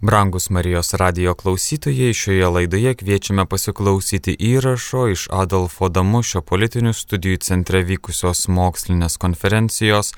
Brangus 0.00 0.50
Marijos 0.50 0.94
radio 0.94 1.34
klausytojai, 1.34 2.14
šioje 2.14 2.48
laidoje 2.48 2.94
kviečiame 2.94 3.46
pasiklausyti 3.50 4.36
įrašo 4.38 5.08
iš 5.10 5.24
Adolfo 5.34 5.88
Damušio 5.90 6.44
politinių 6.46 6.92
studijų 6.94 7.40
centre 7.42 7.80
vykusios 7.82 8.44
mokslinės 8.46 9.18
konferencijos 9.18 10.12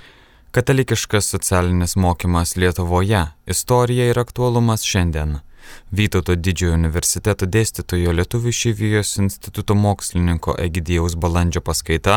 Katalikiškas 0.53 1.33
socialinis 1.33 1.97
mokymas 1.97 2.57
Lietuvoje- 2.57 3.23
istorija 3.55 4.11
ir 4.11 4.19
aktualumas 4.19 4.85
šiandien. 4.85 5.39
Vytauto 5.91 6.37
didžiojo 6.37 6.75
universiteto 6.79 7.47
dėstytojo 7.47 8.13
Lietuvų 8.19 8.49
išyvijos 8.55 9.19
instituto 9.23 9.75
mokslininko 9.75 10.55
Egidijaus 10.63 11.15
balandžio 11.21 11.61
paskaita 11.67 12.17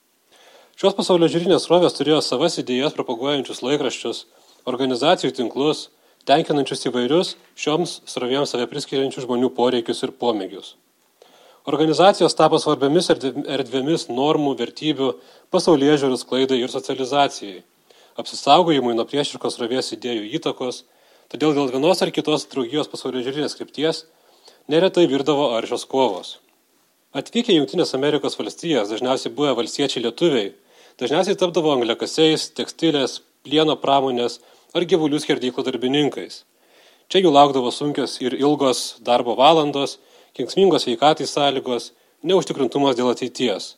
Šios 0.75 0.97
pasaulio 0.98 1.28
žiūrinės 1.31 1.69
srovės 1.69 1.95
turėjo 1.95 2.19
savas 2.27 2.58
idėjas 2.58 2.97
propaguojančius 2.97 3.62
laikraščius, 3.62 4.25
organizacijų 4.67 5.31
tinklus, 5.36 5.91
tenkinančius 6.28 6.86
įvairius 6.90 7.34
šioms 7.58 8.00
srovėms 8.08 8.52
save 8.52 8.68
priskiriančių 8.70 9.24
žmonių 9.26 9.50
poreikius 9.56 10.02
ir 10.05 10.12
pomėgius. 10.12 10.74
Organizacijos 11.68 12.34
tapo 12.36 12.58
svarbiamis 12.58 13.11
erdvėmis 13.12 14.06
normų, 14.08 14.55
vertybių, 14.58 15.11
pasaulyje 15.52 15.98
žiūrų 16.05 16.18
sklaidai 16.20 16.61
ir 16.62 16.72
socializacijai, 16.72 17.61
apsisaugojimui 18.20 18.96
nuo 18.96 19.05
priešiškos 19.08 19.58
rovės 19.61 19.92
idėjų 19.96 20.30
įtakos, 20.39 20.84
todėl 21.33 21.52
dėl 21.56 21.68
vienos 21.74 22.00
ar 22.00 22.12
kitos 22.17 22.48
draugijos 22.52 22.89
pasaulio 22.89 23.22
žiūrinės 23.27 23.58
krypties 23.58 24.06
neretai 24.72 25.05
virdavo 25.11 25.50
aršios 25.58 25.84
kovos. 25.90 26.39
Atvykę 27.12 27.52
į 27.52 27.61
Junktinės 27.61 27.92
Amerikos 27.96 28.39
valstijas, 28.39 28.89
dažniausiai 28.92 29.33
buvę 29.34 29.56
valstiečiai 29.58 30.05
lietuviai, 30.05 30.52
dažniausiai 31.02 31.36
tapdavo 31.36 31.74
angliakasiais, 31.74 32.52
tekstilės, 32.55 33.20
plieno 33.45 33.74
pramonės 33.83 34.39
ar 34.75 34.86
gyvulių 34.86 35.20
skerdyklų 35.23 35.64
darbininkais. 35.67 36.45
Čia 37.11 37.25
jų 37.25 37.33
laukdavo 37.35 37.73
sunkios 37.75 38.20
ir 38.23 38.36
ilgos 38.39 39.01
darbo 39.03 39.35
valandos, 39.39 39.98
kenksmingos 40.39 40.86
veikatai 40.86 41.27
sąlygos, 41.27 41.91
neužtikrintumas 42.23 42.98
dėl 42.98 43.11
ateities. 43.11 43.75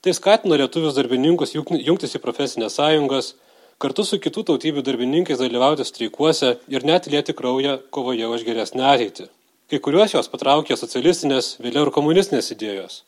Tai 0.00 0.14
skatino 0.14 0.56
lietuvius 0.56 0.96
darbininkus 0.96 1.52
jungtis 1.58 2.14
į 2.16 2.22
profesinės 2.22 2.78
sąjungas, 2.78 3.34
kartu 3.82 4.04
su 4.06 4.18
kitų 4.22 4.46
tautybių 4.48 4.84
darbininkais 4.86 5.42
dalyvauti 5.42 5.84
streikuose 5.84 6.54
ir 6.72 6.86
net 6.86 7.10
lieti 7.10 7.34
kraują 7.36 7.76
kovoje 7.94 8.30
už 8.30 8.46
geresnę 8.46 8.86
ateitį. 8.94 9.28
Kai 9.68 9.82
kuriuos 9.84 10.14
jos 10.14 10.30
patraukė 10.32 10.78
socialistinės, 10.80 11.58
vėliau 11.60 11.84
ir 11.84 11.92
komunistinės 11.92 12.54
idėjos. 12.54 13.02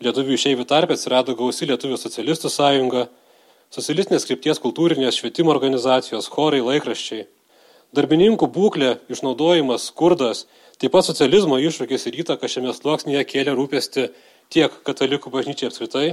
Lietuvių 0.00 0.38
išeivių 0.38 0.64
tarp 0.64 0.94
atsirado 0.94 1.34
gausi 1.36 1.66
Lietuvių 1.68 1.98
socialistų 2.00 2.48
sąjunga, 2.48 3.08
socialistinės 3.70 4.26
krypties 4.26 4.58
kultūrinės 4.62 5.20
švietimo 5.20 5.52
organizacijos, 5.54 6.28
chorai, 6.30 6.62
laikraščiai. 6.66 7.26
Darbininkų 7.94 8.48
būklė, 8.54 8.96
išnaudojimas, 9.10 9.88
skurdas, 9.90 10.44
taip 10.82 10.94
pat 10.94 11.06
socializmo 11.06 11.58
iššūkis 11.62 12.06
ir 12.10 12.20
įtaka 12.24 12.50
šiame 12.50 12.74
sluoksnėje 12.74 13.22
kėlė 13.30 13.54
rūpesti 13.58 14.08
tiek 14.50 14.74
katalikų 14.86 15.30
bažnyčiai 15.30 15.70
apskritai, 15.70 16.06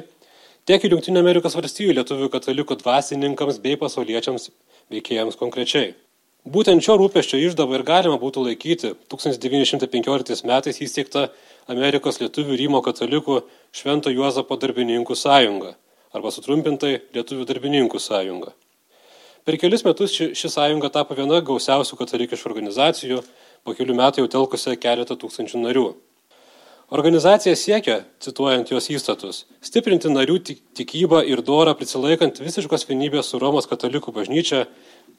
tiek 0.69 0.85
ir 0.85 0.93
Junktinio 0.93 1.23
Amerikos 1.25 1.57
valstybių 1.57 1.97
lietuvių 1.99 2.29
katalikų 2.33 2.77
dvasininkams 2.83 3.57
bei 3.63 3.77
pasauliečiams 3.81 4.51
veikėjams 4.93 5.39
konkrečiai. 5.41 5.95
Būtent 6.47 6.85
šio 6.85 6.95
rūpeščio 7.01 7.41
išdavo 7.41 7.75
ir 7.75 7.83
galima 7.85 8.21
būtų 8.21 8.45
laikyti 8.45 8.93
1915 9.11 10.45
metais 10.47 10.79
įsteigta 10.85 11.27
Amerikos 11.67 12.21
lietuvių 12.21 12.61
Rymo 12.61 12.85
katalikų 12.85 13.41
Švento 13.75 14.13
Juozapo 14.13 14.55
darbininkų 14.61 15.17
sąjunga 15.17 15.73
arba 16.17 16.33
sutrumpintai 16.33 16.97
Lietuvių 17.15 17.45
darbininkų 17.47 18.01
sąjunga. 18.01 18.53
Per 19.47 19.55
kelis 19.61 19.85
metus 19.85 20.11
ši, 20.11 20.33
ši 20.35 20.49
sąjunga 20.51 20.89
tapo 20.91 21.15
viena 21.15 21.39
gausiausių 21.39 21.95
katalikiškų 22.01 22.49
organizacijų, 22.49 23.21
po 23.63 23.75
kelių 23.77 23.95
metų 23.95 24.25
jau 24.25 24.31
telkusi 24.33 24.75
keletą 24.81 25.15
tūkstančių 25.19 25.61
narių. 25.63 25.87
Organizacija 26.87 27.51
siekia, 27.59 27.97
cituojant 28.23 28.69
jos 28.71 28.85
įstatus, 28.91 29.41
stiprinti 29.59 30.07
narių 30.07 30.37
tikybą 30.79 31.19
ir 31.27 31.41
dorą 31.43 31.73
prisilaikant 31.75 32.39
visiškos 32.39 32.87
vienybės 32.87 33.27
su 33.27 33.41
Romos 33.43 33.67
katalikų 33.67 34.13
bažnyčia, 34.15 34.61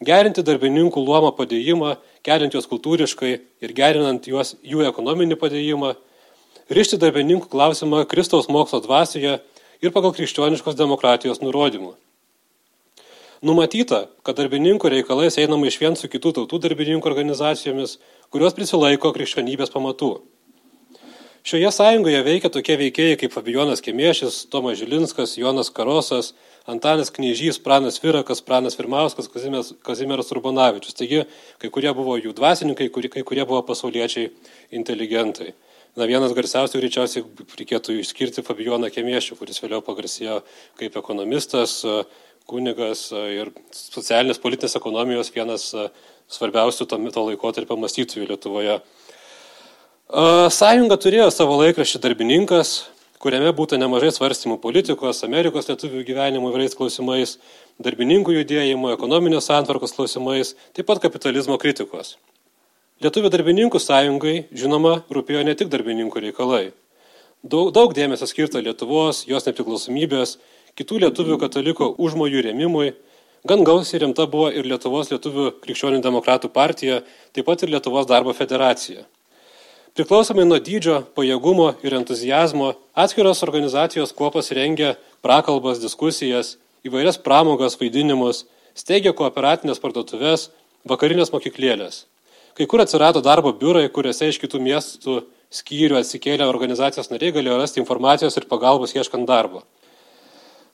gerinti 0.01 0.45
darbininkų 0.45 1.03
luomą 1.05 1.35
padėjimą, 1.37 1.99
keliant 2.25 2.57
juos 2.57 2.69
kultūriškai 2.71 3.35
ir 3.65 3.75
gerinant 3.77 4.25
juos 4.31 4.55
jų 4.65 4.87
ekonominį 4.89 5.37
padėjimą, 5.41 5.93
rišti 6.73 7.01
darbininkų 7.05 7.53
klausimą 7.53 8.07
Kristaus 8.09 8.49
mokslo 8.49 8.81
dvasioje 8.85 9.37
ir 9.83 9.95
pagal 9.95 10.15
krikščioniškos 10.17 10.79
demokratijos 10.79 11.43
nurodymų. 11.45 11.95
Numatyta, 13.39 14.09
kad 14.27 14.35
darbininkų 14.41 14.91
reikalais 14.91 15.39
einama 15.39 15.69
iš 15.71 15.77
vien 15.79 15.95
su 15.95 16.11
kitų 16.11 16.33
tautų 16.41 16.59
darbininkų 16.65 17.07
organizacijomis, 17.07 18.01
kurios 18.35 18.57
prisilaiko 18.57 19.13
krikščionybės 19.15 19.71
pamatų. 19.71 20.17
Šioje 21.47 21.71
sąjungoje 21.73 22.19
veikia 22.27 22.51
tokie 22.51 22.75
veikėjai 22.81 23.19
kaip 23.21 23.33
Fabijonas 23.33 23.81
Kemiešis, 23.81 24.41
Tomas 24.51 24.81
Žilinskas, 24.81 25.37
Jonas 25.39 25.71
Karosas, 25.71 26.33
Antanas 26.69 27.09
Knyžys, 27.15 27.61
Pranas 27.63 28.03
Virakas, 28.03 28.43
Pranas 28.45 28.77
Kazimieras, 28.77 29.71
Kazimieras 29.87 30.35
Urbonavičius. 30.35 30.99
Taigi, 30.99 31.23
kai 31.63 31.71
kurie 31.73 31.95
buvo 31.97 32.19
jų 32.19 32.35
dvasininkai, 32.37 32.91
kai 32.91 33.23
kurie 33.23 33.47
buvo 33.47 33.63
pasauliečiai 33.71 34.29
inteligentai. 34.77 35.55
Na, 35.99 36.07
vienas 36.07 36.31
garsiausių 36.31 36.79
greičiausiai 36.79 37.25
reikėtų 37.59 37.97
išskirti 37.99 38.45
Fabijoną 38.47 38.87
Kemiešių, 38.95 39.35
kuris 39.41 39.59
vėliau 39.59 39.81
pagarsėjo 39.83 40.37
kaip 40.79 40.95
ekonomistas, 41.01 41.81
kunigas 42.47 43.09
ir 43.11 43.51
socialinės 43.75 44.39
politinės 44.39 44.79
ekonomijos 44.79 45.33
vienas 45.35 45.65
svarbiausių 46.31 46.87
to, 46.87 47.01
to 47.17 47.25
laikotarpio 47.33 47.81
mąstytojų 47.83 48.29
Lietuvoje. 48.31 48.79
Sąjunga 50.55 51.01
turėjo 51.03 51.33
savo 51.35 51.59
laikraštį 51.65 52.05
darbininkas, 52.07 52.77
kuriame 53.19 53.51
būtų 53.59 53.83
nemažai 53.83 54.15
svarstymų 54.15 54.61
politikos, 54.63 55.25
Amerikos 55.27 55.67
lietuvių 55.73 56.07
gyvenimo 56.07 56.53
įvairiais 56.53 56.79
klausimais, 56.79 57.37
darbininkų 57.83 58.39
judėjimo, 58.39 58.95
ekonominės 58.95 59.51
santvarkos 59.51 59.99
klausimais, 59.99 60.55
taip 60.79 60.87
pat 60.89 61.03
kapitalizmo 61.03 61.59
kritikos. 61.59 62.15
Lietuvių 62.99 63.29
darbininkų 63.31 63.79
sąjungai, 63.79 64.49
žinoma, 64.51 64.97
rūpėjo 65.15 65.45
ne 65.47 65.53
tik 65.55 65.69
darbininkų 65.71 66.19
reikalai. 66.25 66.73
Daug, 67.47 67.69
daug 67.71 67.93
dėmesio 67.95 68.27
skirta 68.27 68.59
Lietuvos, 68.59 69.21
jos 69.31 69.47
nepriklausomybės, 69.47 70.33
kitų 70.75 70.99
lietuvių 71.05 71.37
kataliko 71.39 71.93
užmojų 71.95 72.43
rėmimui, 72.49 72.89
gan 73.47 73.63
gausiai 73.63 74.03
rimta 74.03 74.27
buvo 74.27 74.49
ir 74.51 74.67
Lietuvos 74.67 75.13
lietuvių 75.13 75.53
krikščionių 75.63 76.03
demokratų 76.03 76.51
partija, 76.51 77.05
taip 77.31 77.47
pat 77.47 77.63
ir 77.63 77.71
Lietuvos 77.77 78.11
darbo 78.11 78.35
federacija. 78.35 79.07
Priklausomai 79.95 80.43
nuo 80.51 80.59
dydžio, 80.59 81.05
pajėgumo 81.15 81.71
ir 81.87 81.95
entuzijazmo, 82.03 82.75
atskiros 82.99 83.47
organizacijos 83.47 84.11
kuopas 84.11 84.51
rengia 84.51 84.97
prakalbas, 85.23 85.79
diskusijas, 85.79 86.57
įvairias 86.83 87.23
pramogas, 87.23 87.79
vaidinimus, 87.79 88.49
steigia 88.75 89.15
kooperatinės 89.15 89.79
parduotuvės, 89.79 90.51
vakarinės 90.83 91.31
mokyklėlės. 91.31 92.09
Kai 92.59 92.67
kur 92.67 92.83
atsirado 92.83 93.21
darbo 93.23 93.53
biurai, 93.55 93.85
kuriuose 93.95 94.27
iš 94.33 94.41
kitų 94.43 94.59
miestų 94.59 95.13
skyrių 95.55 95.95
atsikėlę 96.01 96.43
organizacijos 96.51 97.07
nariai 97.13 97.31
galėjo 97.37 97.55
rasti 97.61 97.79
informacijos 97.79 98.35
ir 98.35 98.49
pagalbos 98.51 98.97
ieškant 98.97 99.29
darbo. 99.31 99.63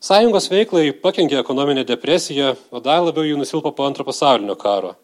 Sąjungos 0.05 0.49
veiklai 0.49 0.97
pakenkė 1.03 1.37
ekonominė 1.43 1.85
depresija, 1.85 2.55
o 2.73 2.81
dar 2.81 3.05
labiau 3.05 3.29
jų 3.29 3.37
nusilpo 3.37 3.69
po 3.77 3.85
antro 3.85 4.05
pasaulinio 4.09 4.57
karo. 4.57 4.97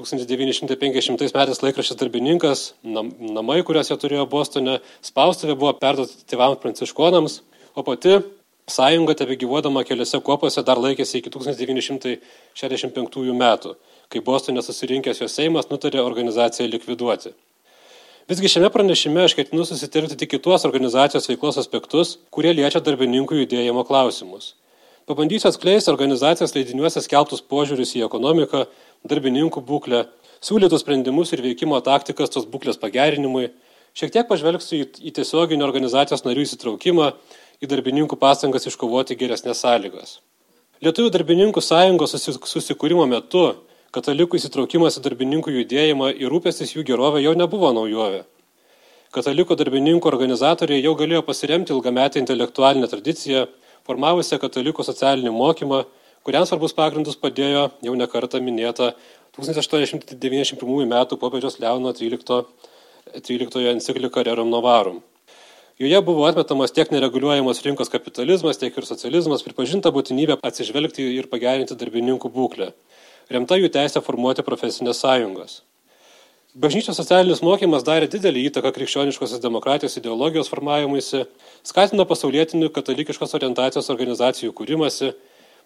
1950 0.00 1.36
metais 1.36 1.62
laikraštis 1.62 2.00
darbininkas, 2.00 2.72
nam, 2.82 3.12
namai, 3.20 3.60
kuriuos 3.60 3.92
jie 3.92 3.96
turėjo 4.00 4.24
Bostone, 4.32 4.80
spaustuvė 5.04 5.60
buvo 5.60 5.76
perduoti 5.76 6.24
tėvams 6.32 6.56
pranciškonams, 6.64 7.32
o 7.76 7.84
pati 7.84 8.24
sąjunga 8.66 9.14
tebe 9.20 9.36
gyvuodama 9.36 9.84
keliose 9.84 10.16
kopose 10.24 10.62
dar 10.64 10.80
laikėsi 10.80 11.20
iki 11.20 11.30
1965 11.30 13.32
metų, 13.44 13.76
kai 14.12 14.22
Bostone 14.24 14.62
susirinkęs 14.62 15.22
jos 15.22 15.34
Seimas 15.36 15.70
nutarė 15.70 16.02
organizaciją 16.04 16.68
likviduoti. 16.70 17.34
Visgi 18.28 18.48
šiame 18.48 18.70
pranešime 18.72 19.26
aš 19.26 19.34
ketinu 19.36 19.66
susitelkti 19.68 20.16
tik 20.16 20.30
kitos 20.32 20.64
organizacijos 20.64 21.28
veiklos 21.28 21.58
aspektus, 21.60 22.14
kurie 22.32 22.54
liečia 22.56 22.80
darbininkų 22.80 23.42
judėjimo 23.42 23.84
klausimus. 23.84 24.54
Pabandysiu 25.04 25.50
atskleisti 25.50 25.92
organizacijos 25.92 26.54
leidiniuose 26.56 27.02
skelbtus 27.04 27.42
požiūrius 27.44 27.92
į 27.98 28.06
ekonomiką, 28.06 28.62
darbininkų 29.04 29.60
būklę, 29.68 30.06
siūlytus 30.40 30.80
sprendimus 30.80 31.34
ir 31.36 31.42
veikimo 31.44 31.76
taktikas 31.84 32.32
tos 32.32 32.46
būklės 32.48 32.80
pagerinimui, 32.80 33.50
šiek 33.92 34.14
tiek 34.14 34.30
pažvelgsiu 34.30 34.78
į, 34.78 34.86
į 35.04 35.12
tiesioginį 35.18 35.66
organizacijos 35.66 36.24
narių 36.24 36.46
įsitraukimą, 36.48 37.10
į 37.60 37.68
darbininkų 37.68 38.16
pastangas 38.20 38.64
iškovoti 38.70 39.18
geresnės 39.20 39.60
sąlygas. 39.60 40.16
Lietuvių 40.80 41.12
darbininkų 41.12 41.60
sąjungos 41.60 42.16
susikūrimo 42.48 43.04
metu 43.08 43.44
katalikų 43.94 44.40
įsitraukimas 44.40 44.98
į 44.98 45.04
darbininkų 45.04 45.52
judėjimą 45.54 46.10
ir 46.18 46.32
rūpestis 46.32 46.74
jų 46.74 46.82
gerovė 46.88 47.22
jau 47.22 47.34
nebuvo 47.38 47.70
naujovė. 47.76 48.24
Katalikų 49.14 49.54
darbininkų 49.60 50.10
organizatoriai 50.10 50.82
jau 50.82 50.96
galėjo 50.98 51.22
pasiremti 51.22 51.70
ilgametę 51.74 52.18
intelektualinę 52.18 52.88
tradiciją 52.90 53.44
formavusią 53.86 54.40
katalikų 54.42 54.82
socialinį 54.86 55.30
mokymą, 55.36 55.84
kuriam 56.26 56.46
svarbus 56.48 56.74
pagrindus 56.74 57.20
padėjo 57.20 57.68
jau 57.84 57.94
nekarta 58.00 58.40
minėta 58.42 58.94
1891 59.38 60.86
m. 60.86 60.94
popiežiaus 61.20 61.60
Leono 61.62 61.92
13, 61.94 62.44
13 63.20 63.68
enciklika 63.74 64.24
Rerum 64.26 64.50
Novarum. 64.50 65.02
Joje 65.78 65.98
buvo 66.06 66.22
atmetamas 66.28 66.70
tiek 66.70 66.90
nereguliuojamas 66.94 67.60
rinkos 67.66 67.90
kapitalizmas, 67.90 68.60
tiek 68.60 68.76
ir 68.78 68.86
socializmas, 68.86 69.42
pripažinta 69.42 69.90
būtinybė 69.94 70.36
atsižvelgti 70.46 71.06
ir 71.16 71.26
pagerinti 71.30 71.74
darbininkų 71.74 72.30
būklę, 72.30 72.70
remta 73.30 73.58
jų 73.60 73.70
teisę 73.72 74.02
formuoti 74.04 74.44
profesinės 74.46 75.00
sąjungas. 75.04 75.62
Bažnyčios 76.54 76.94
socialinis 76.94 77.40
mokymas 77.42 77.82
darė 77.82 78.06
didelį 78.06 78.44
įtaką 78.48 78.70
krikščioniškosios 78.76 79.40
demokratijos 79.42 79.96
ideologijos 79.98 80.50
formavimuisi, 80.52 81.24
skatino 81.66 82.06
pasaulietinių 82.06 82.68
katalikiškos 82.76 83.34
orientacijos 83.34 83.90
organizacijų 83.90 84.54
kūrimasi, 84.54 85.10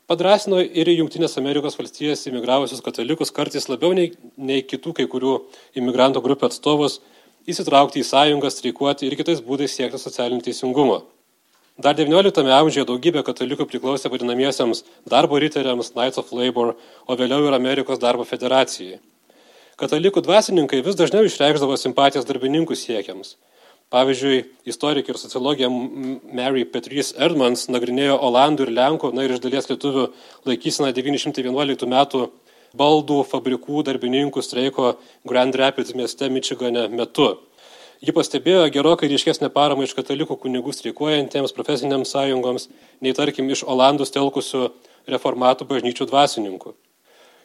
padrasino 0.09 0.63
ir 0.65 0.89
į 0.89 1.03
Junktinės 1.03 1.37
Amerikos 1.37 1.77
valstijas 1.77 2.25
imigravusius 2.31 2.81
katalikus 2.81 3.35
kartais 3.37 3.69
labiau 3.69 3.93
nei, 3.93 4.15
nei 4.41 4.65
kitų 4.65 4.95
kai 4.97 5.09
kurių 5.13 5.35
imigrantų 5.77 6.25
grupių 6.25 6.49
atstovus 6.49 7.03
įsitraukti 7.45 8.01
į 8.01 8.09
sąjungą, 8.09 8.49
streikuoti 8.49 9.11
ir 9.11 9.21
kitais 9.21 9.45
būdais 9.45 9.77
siekti 9.77 10.01
socialinį 10.01 10.47
teisingumą. 10.49 11.03
Dar 11.79 11.95
XIX 11.95 12.51
amžiuje 12.51 12.83
daugybė 12.89 13.23
katalikų 13.23 13.69
priklausė 13.71 14.11
vadinamiesiams 14.11 14.81
darbo 15.07 15.39
riteriams 15.39 15.93
Knights 15.95 16.19
of 16.19 16.33
Labor, 16.35 16.73
o 17.07 17.15
vėliau 17.15 17.47
ir 17.47 17.55
Amerikos 17.55 18.01
darbo 18.03 18.27
federacijai. 18.27 18.99
Katalikų 19.79 20.25
dvasininkai 20.27 20.81
vis 20.83 20.99
dažniau 20.99 21.29
išreikšdavo 21.29 21.77
simpatijas 21.79 22.27
darbininkų 22.27 22.75
siekiams. 22.75 23.37
Pavyzdžiui, 23.95 24.41
istorikė 24.69 25.15
ir 25.15 25.21
sociologija 25.23 25.71
Mary 25.71 26.67
Petrys 26.67 27.13
Erdmans 27.15 27.69
nagrinėjo 27.71 28.19
Olandų 28.27 28.67
ir 28.67 28.75
Lenkų, 28.75 29.15
na 29.15 29.25
ir 29.25 29.37
iš 29.37 29.45
dalies 29.47 29.71
lietuvių 29.71 30.09
laikyseną 30.51 30.91
911 30.99 31.89
metų 31.95 32.25
baldų 32.77 33.23
fabrikų 33.31 33.87
darbininkų 33.87 34.43
streiko 34.43 34.97
Grand 35.25 35.55
Rapids 35.55 35.95
mieste 35.95 36.27
Mičigane 36.27 36.89
metu. 36.91 37.37
Ji 37.99 38.15
pastebėjo 38.15 38.69
gerokai 38.71 39.09
ryškesnę 39.11 39.49
paramą 39.51 39.83
iš 39.83 39.93
katalikų 39.99 40.37
kunigų 40.39 40.71
streikuojantiems 40.77 41.55
profesiniams 41.57 42.13
sąjungoms, 42.15 42.69
nei 43.03 43.15
tarkim 43.17 43.49
iš 43.51 43.65
Olandus 43.67 44.15
telkusių 44.15 44.69
reformatų 45.11 45.67
bažnyčių 45.67 46.07
dvasininkų. 46.07 46.75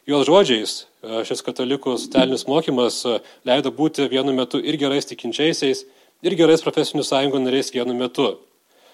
Jos 0.05 0.27
žodžiais 0.27 0.73
e, 0.83 1.23
šis 1.25 1.41
katalikų 1.47 1.95
socialinis 1.97 2.45
mokymas 2.45 2.99
e, 3.07 3.15
leido 3.49 3.71
būti 3.73 4.05
vienu 4.11 4.35
metu 4.37 4.61
ir 4.61 4.77
gerais 4.77 5.09
tikinčiaisiais, 5.09 5.85
ir 6.21 6.37
gerais 6.37 6.61
profesinių 6.61 7.07
sąjungų 7.07 7.41
nariais 7.47 7.73
vienu 7.73 7.97
metu. 7.97 8.27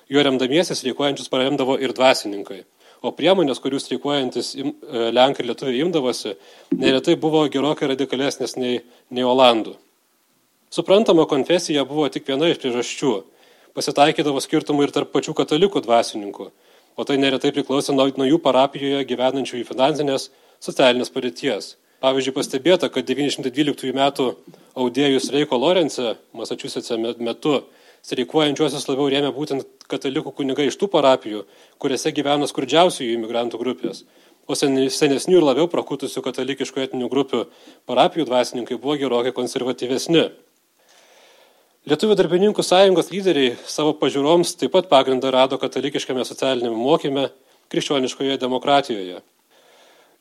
Jo 0.09 0.23
remdamiesi 0.23 0.77
streikuojančius 0.79 1.27
paremdavo 1.33 1.75
ir 1.81 1.91
dvasininkai. 1.97 2.61
O 3.03 3.11
priemonės, 3.15 3.59
kurių 3.59 3.83
streikuojantis 3.83 4.53
e, 4.55 4.71
Lenkai 5.11 5.43
ir 5.43 5.51
Lietuviai 5.51 5.83
imdavosi, 5.83 6.37
neretai 6.71 7.19
buvo 7.19 7.43
gerokai 7.51 7.91
radikalesnės 7.91 8.55
nei, 8.61 8.79
nei 9.11 9.27
Olandų. 9.27 9.75
Suprantama, 10.69 11.25
konfesija 11.25 11.81
buvo 11.85 12.05
tik 12.13 12.27
viena 12.29 12.45
iš 12.51 12.59
priežasčių. 12.61 13.13
Pasitaikydavo 13.73 14.41
skirtumų 14.43 14.85
ir 14.85 14.91
tarp 14.93 15.09
pačių 15.15 15.33
katalikų 15.37 15.81
dvasininkų, 15.81 16.49
o 16.93 17.05
tai 17.09 17.15
neretai 17.17 17.49
priklausė 17.55 17.95
nuo, 17.95 18.05
nuo 18.13 18.27
jų 18.27 18.37
parapijoje 18.43 19.07
gyvenančių 19.09 19.61
į 19.61 19.65
finansinės 19.65 20.27
socialinės 20.61 21.09
padėties. 21.15 21.71
Pavyzdžiui, 22.05 22.33
pastebėta, 22.35 22.89
kad 22.93 23.09
912 23.09 23.95
metų 23.97 24.27
audėjų 24.77 25.21
streiko 25.23 25.57
Lorence, 25.57 26.13
Massachusetts'e 26.37 26.99
metu, 27.01 27.55
streikuojančiuosius 28.05 28.85
labiau 28.91 29.09
rėmė 29.09 29.31
būtent 29.35 29.65
katalikų 29.89 30.35
kunigai 30.37 30.67
iš 30.69 30.77
tų 30.77 30.91
parapijų, 30.93 31.47
kuriuose 31.81 32.13
gyveno 32.13 32.47
skurdžiausiųjų 32.47 33.17
imigrantų 33.17 33.59
grupės. 33.61 34.03
O 34.49 34.57
senesnių 34.57 35.41
ir 35.41 35.45
labiau 35.45 35.65
prakutusių 35.69 36.23
katalikiškų 36.25 36.85
etinių 36.85 37.09
grupių 37.09 37.41
parapijų 37.89 38.29
dvasininkai 38.29 38.77
buvo 38.81 38.95
gerokai 39.01 39.33
konservatyvesni. 39.33 40.29
Lietuvių 41.87 42.17
darbininkų 42.19 42.59
sąjungos 42.59 43.07
lyderiai 43.07 43.53
savo 43.63 43.93
pažiūroms 43.95 44.57
taip 44.59 44.73
pat 44.73 44.89
pagrindą 44.91 45.29
rado 45.31 45.55
katalikiškame 45.61 46.25
socialinėme 46.27 46.75
mokyme, 46.75 47.29
krikščioniškoje 47.71 48.35
demokratijoje. 48.41 49.21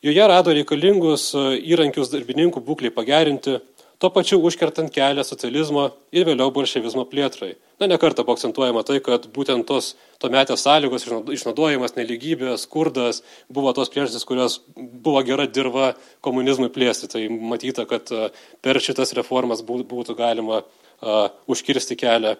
Joje 0.06 0.28
rado 0.30 0.54
reikalingus 0.54 1.32
e, 1.34 1.42
įrankius 1.72 2.12
darbininkų 2.12 2.62
būklei 2.62 2.94
pagerinti, 2.94 3.56
tuo 3.98 4.12
pačiu 4.14 4.38
užkertant 4.38 4.94
kelią 4.94 5.26
socializmo 5.26 5.88
ir 6.14 6.30
vėliau 6.30 6.54
bolševizmo 6.54 7.08
plėtrai. 7.10 7.56
Na, 7.82 7.90
nekarta 7.90 8.22
buvo 8.22 8.38
akcentuojama 8.38 8.86
tai, 8.86 9.02
kad 9.02 9.26
būtent 9.34 9.66
tos 9.66 9.96
tuometės 10.22 10.62
sąlygos, 10.62 11.10
išnaudojimas, 11.34 11.98
neligybė, 11.98 12.54
skurdas 12.62 13.24
buvo 13.50 13.74
tos 13.74 13.90
priežastys, 13.90 14.22
kurios 14.30 14.60
buvo 14.78 15.26
gera 15.26 15.50
dirba 15.50 15.96
komunizmui 16.22 16.70
plėsti. 16.70 17.10
Tai 17.10 17.28
matyta, 17.50 17.82
kad 17.90 18.14
e, 18.14 18.28
per 18.62 18.78
šitas 18.78 19.16
reformas 19.18 19.66
būtų 19.66 20.14
galima 20.14 20.62
užkirsti 21.00 21.96
kelią 21.98 22.36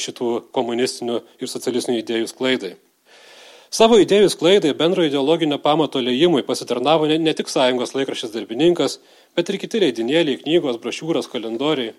šitų 0.00 0.32
komunistinių 0.56 1.20
ir 1.42 1.50
socialistinių 1.50 2.00
idėjų 2.00 2.30
sklaidai. 2.30 2.74
Savo 3.76 3.98
idėjų 3.98 4.30
sklaidai 4.30 4.70
bendro 4.78 5.04
ideologinio 5.04 5.58
pamato 5.58 6.00
lėjimui 6.00 6.44
pasitarnavo 6.46 7.08
ne, 7.10 7.18
ne 7.18 7.32
tik 7.36 7.50
sąjungos 7.50 7.96
laikraštis 7.96 8.32
darbininkas, 8.32 9.00
bet 9.36 9.50
ir 9.50 9.58
kiti 9.60 9.82
leidinėliai, 9.82 10.38
knygos, 10.40 10.78
brošiūros, 10.80 11.26
kalendoriai. 11.28 11.92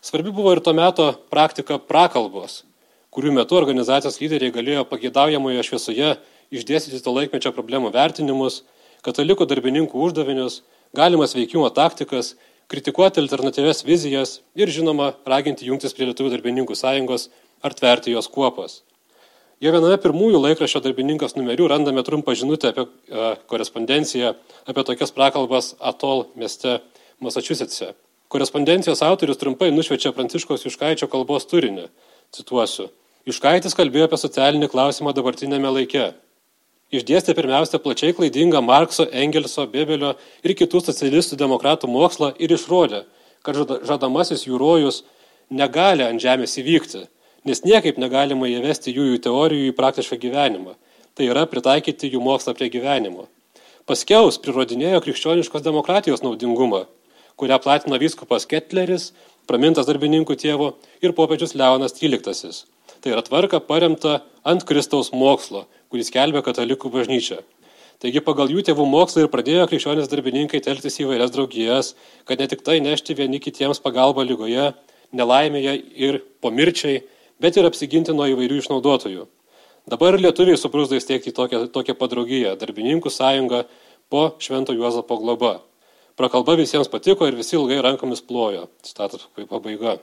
Svarbi 0.00 0.32
buvo 0.32 0.54
ir 0.54 0.62
to 0.64 0.72
meto 0.72 1.10
praktika 1.28 1.76
prakalbos, 1.82 2.62
kurių 3.12 3.34
metu 3.36 3.58
organizacijos 3.58 4.20
lyderiai 4.22 4.54
galėjo 4.54 4.86
pagėdaujamoje 4.88 5.66
šviesoje 5.66 6.14
išdėstyti 6.54 7.02
to 7.04 7.12
laikmečio 7.12 7.52
problemų 7.52 7.90
vertinimus, 7.92 8.62
katalikų 9.04 9.48
darbininkų 9.50 10.00
uždavinius, 10.06 10.62
galimas 10.96 11.34
veikimo 11.36 11.68
taktikas, 11.74 12.36
kritikuoti 12.70 13.20
alternatyves 13.22 13.82
vizijas 13.86 14.38
ir, 14.54 14.70
žinoma, 14.70 15.12
raginti 15.26 15.66
jungtis 15.66 15.96
prie 15.96 16.06
Lietuvų 16.08 16.30
darbininkų 16.36 16.76
sąjungos 16.78 17.28
ar 17.66 17.74
tverti 17.76 18.14
jos 18.14 18.30
kuopas. 18.30 18.80
Jau 19.60 19.74
viename 19.74 19.98
pirmųjų 20.00 20.38
laikraščio 20.40 20.80
darbininkas 20.86 21.34
numerių 21.36 21.66
randame 21.68 22.00
trumpą 22.06 22.32
žinutę 22.38 22.70
apie 22.70 22.86
e, 22.86 23.32
korespondenciją 23.50 24.30
apie 24.70 24.84
tokias 24.88 25.12
prakalbas 25.12 25.74
Atol 25.80 26.30
mieste 26.38 26.78
Massachusetts'e. 27.20 27.90
Korespondencijos 28.32 29.02
autorius 29.04 29.36
trumpai 29.36 29.68
nušvečia 29.74 30.14
Pranciškos 30.16 30.64
Juškaičio 30.64 31.10
kalbos 31.12 31.44
turinį. 31.50 31.90
Cituosiu. 32.32 32.88
Juškaitis 33.28 33.76
kalbėjo 33.76 34.06
apie 34.08 34.20
socialinį 34.22 34.70
klausimą 34.72 35.12
dabartinėme 35.12 35.74
laike. 35.74 36.12
Išdėstė 36.90 37.36
pirmiausia 37.38 37.78
plačiai 37.78 38.14
klaidingą 38.18 38.58
Markso, 38.66 39.04
Engelso, 39.14 39.62
Bebelio 39.70 40.16
ir 40.42 40.56
kitų 40.58 40.80
socialistų 40.82 41.36
demokratų 41.38 41.86
mokslą 41.86 42.32
ir 42.42 42.50
išrodė, 42.56 43.04
kad 43.46 43.60
žadamasis 43.86 44.42
jų 44.48 44.58
rojus 44.58 45.04
negali 45.54 46.02
ant 46.02 46.18
žemės 46.18 46.56
įvykti, 46.58 47.04
nes 47.46 47.62
niekaip 47.62 48.00
negalima 48.02 48.50
įvesti 48.50 48.90
jų, 48.96 49.06
jų 49.12 49.22
teorijų 49.28 49.70
į 49.70 49.76
praktišką 49.78 50.18
gyvenimą. 50.18 50.74
Tai 51.14 51.30
yra 51.30 51.46
pritaikyti 51.46 52.10
jų 52.10 52.24
mokslą 52.26 52.56
prie 52.58 52.70
gyvenimo. 52.74 53.28
Paskiaus 53.86 54.40
prirodinėjo 54.42 54.98
krikščioniškos 55.06 55.62
demokratijos 55.62 56.24
naudingumą, 56.26 56.88
kurią 57.38 57.62
platino 57.62 58.02
vyskupas 58.02 58.50
Ketleris, 58.50 59.12
pramintas 59.46 59.86
darbininkų 59.86 60.34
tėvo 60.42 60.74
ir 61.06 61.14
popiežius 61.14 61.54
Leonas 61.54 61.94
XIII. 61.94 62.64
Tai 63.00 63.14
yra 63.14 63.22
tvarka 63.24 63.62
paremta 63.62 64.24
ant 64.44 64.66
Kristaus 64.66 65.14
mokslo, 65.14 65.68
kuris 65.90 66.12
kelbė 66.14 66.42
katalikų 66.46 66.90
bažnyčią. 66.94 67.40
Taigi 68.00 68.22
pagal 68.24 68.48
jų 68.48 68.62
tėvų 68.64 68.86
mokslą 68.88 69.26
ir 69.26 69.32
pradėjo 69.32 69.66
krikščionės 69.68 70.08
darbininkai 70.08 70.62
telktis 70.64 70.96
į 71.02 71.10
vairias 71.10 71.34
draugijas, 71.34 71.92
kad 72.24 72.40
ne 72.40 72.46
tik 72.48 72.62
tai 72.64 72.78
nešti 72.80 73.16
vieni 73.18 73.42
kitiems 73.44 73.82
pagalbą 73.84 74.24
lygoje, 74.24 74.70
nelaimėje 75.12 75.74
ir 76.00 76.22
pomirčiai, 76.40 77.02
bet 77.42 77.58
ir 77.60 77.68
apsiginti 77.68 78.14
nuo 78.16 78.30
įvairių 78.30 78.62
išnaudotojų. 78.62 79.26
Dabar 79.90 80.16
lietuviai 80.16 80.56
suprusda 80.60 80.96
įsteigti 80.96 81.34
tokią, 81.36 81.66
tokią 81.74 81.96
padraugiją- 82.00 82.54
darbininkų 82.62 83.12
sąjungą 83.12 83.64
po 84.08 84.36
Švento 84.38 84.72
Juozapo 84.72 85.18
globa. 85.20 85.60
Prakalba 86.16 86.56
visiems 86.56 86.88
patiko 86.88 87.26
ir 87.28 87.36
visi 87.36 87.56
ilgai 87.56 87.82
rankomis 87.82 88.20
plojo. 88.20 88.68
Citatos 88.82 89.28
pabaiga. 89.36 89.98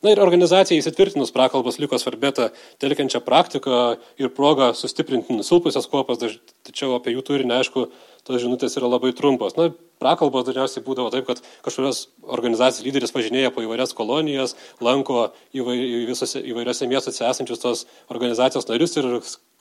Na 0.00 0.14
ir 0.14 0.20
organizacija 0.22 0.80
įsitvirtinus 0.80 1.32
prakalbos 1.34 1.76
liko 1.76 1.98
svarbėta 2.00 2.46
telkiančią 2.80 3.20
praktiką 3.20 3.80
ir 4.16 4.30
progą 4.32 4.70
sustiprinti 4.72 5.36
nusilpusias 5.36 5.88
kopas, 5.92 6.22
tačiau 6.64 6.94
apie 6.96 7.12
jų 7.12 7.24
turinį, 7.28 7.58
aišku, 7.58 7.84
tos 8.24 8.40
žinutės 8.40 8.78
yra 8.80 8.88
labai 8.88 9.10
trumpos. 9.16 9.58
Na, 9.58 9.68
prakalbos 10.00 10.46
dažniausiai 10.46 10.84
būdavo 10.86 11.12
taip, 11.12 11.26
kad 11.28 11.42
kažkurios 11.66 12.06
organizacijos 12.24 12.86
lyderis 12.86 13.12
važinėja 13.12 13.52
po 13.52 13.60
įvairias 13.66 13.92
kolonijas, 13.96 14.56
lanko 14.80 15.34
įvairiose, 15.52 16.46
įvairiose 16.48 16.88
miestuose 16.88 17.26
esančius 17.28 17.60
tos 17.60 17.84
organizacijos 18.08 18.68
narius 18.72 18.96
ir 18.96 19.10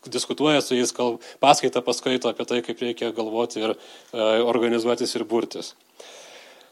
diskutuoja 0.08 0.64
su 0.64 0.80
jais, 0.80 0.96
paskaitą 1.44 1.84
paskaito 1.84 2.32
apie 2.32 2.48
tai, 2.48 2.64
kaip 2.64 2.80
reikia 2.88 3.12
galvoti 3.16 3.60
ir 3.66 3.76
e, 3.76 3.80
organizuotis 4.48 5.20
ir 5.20 5.28
burtis. 5.28 5.74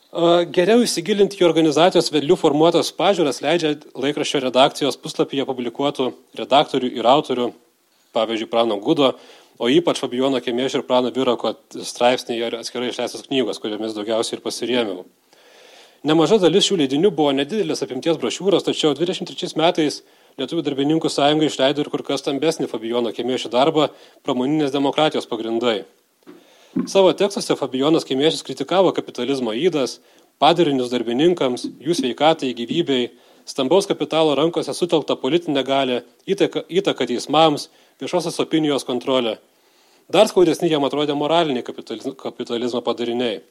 Geriau 0.07 0.79
įsigilinti 0.85 1.35
į 1.41 1.45
organizacijos 1.49 2.07
vedlių 2.15 2.37
formuotas 2.39 2.93
pažiūras 2.95 3.41
leidžia 3.43 3.73
laikraščio 3.91 4.39
redakcijos 4.45 4.95
puslapyje 5.03 5.43
publikuotų 5.49 6.13
redaktorių 6.39 6.93
ir 6.95 7.09
autorių, 7.11 7.49
pavyzdžiui, 8.15 8.47
Prano 8.47 8.77
Gudo, 8.79 9.17
o 9.59 9.67
ypač 9.67 9.99
Fabijono 9.99 10.39
Kemiešio 10.39 10.79
ir 10.79 10.85
Prano 10.87 11.11
Birako 11.11 11.57
straipsniai 11.75 12.39
ir 12.39 12.55
atskirai 12.55 12.93
išleistos 12.93 13.27
knygos, 13.27 13.59
kuriomis 13.59 13.97
daugiausiai 13.97 14.39
ir 14.39 14.45
pasirėmiau. 14.45 15.03
Nemaža 16.07 16.39
dalis 16.39 16.69
šių 16.69 16.79
leidinių 16.85 17.11
buvo 17.11 17.35
nedidelės 17.35 17.83
apimties 17.83 18.15
brošiūros, 18.21 18.63
tačiau 18.63 18.95
23 18.95 19.57
metais 19.59 20.03
Lietuvų 20.37 20.61
darbininkų 20.61 21.09
sąjunga 21.09 21.47
išleido 21.49 21.81
ir 21.81 21.87
kur 21.89 22.05
kas 22.05 22.21
stambesnį 22.21 22.69
Fabijono 22.69 23.09
Kemiešio 23.09 23.49
darbą 23.49 23.89
pramoninės 24.21 24.69
demokratijos 24.71 25.25
pagrindai. 25.25 25.81
Savo 26.85 27.13
tekstuose 27.13 27.55
Fabijonas 27.55 28.05
Kimiešis 28.05 28.43
kritikavo 28.45 28.91
kapitalizmo 28.93 29.53
įdas, 29.57 29.97
padarinius 30.37 30.91
darbininkams, 30.91 31.65
jų 31.81 31.95
sveikatai, 31.97 32.53
gyvybei, 32.53 33.09
stambaus 33.49 33.87
kapitalo 33.89 34.35
rankose 34.37 34.75
sutelktą 34.75 35.17
politinę 35.17 35.63
galę, 35.65 36.03
įtaką 36.27 37.07
teismams, 37.09 37.69
viešosios 38.01 38.39
opinijos 38.43 38.85
kontrolę. 38.85 39.37
Dar 40.11 40.29
skaudesni 40.29 40.69
jam 40.69 40.85
atrodė 40.87 41.17
moraliniai 41.17 41.65
kapitalizmo 41.65 42.83
padariniai. 42.85 43.41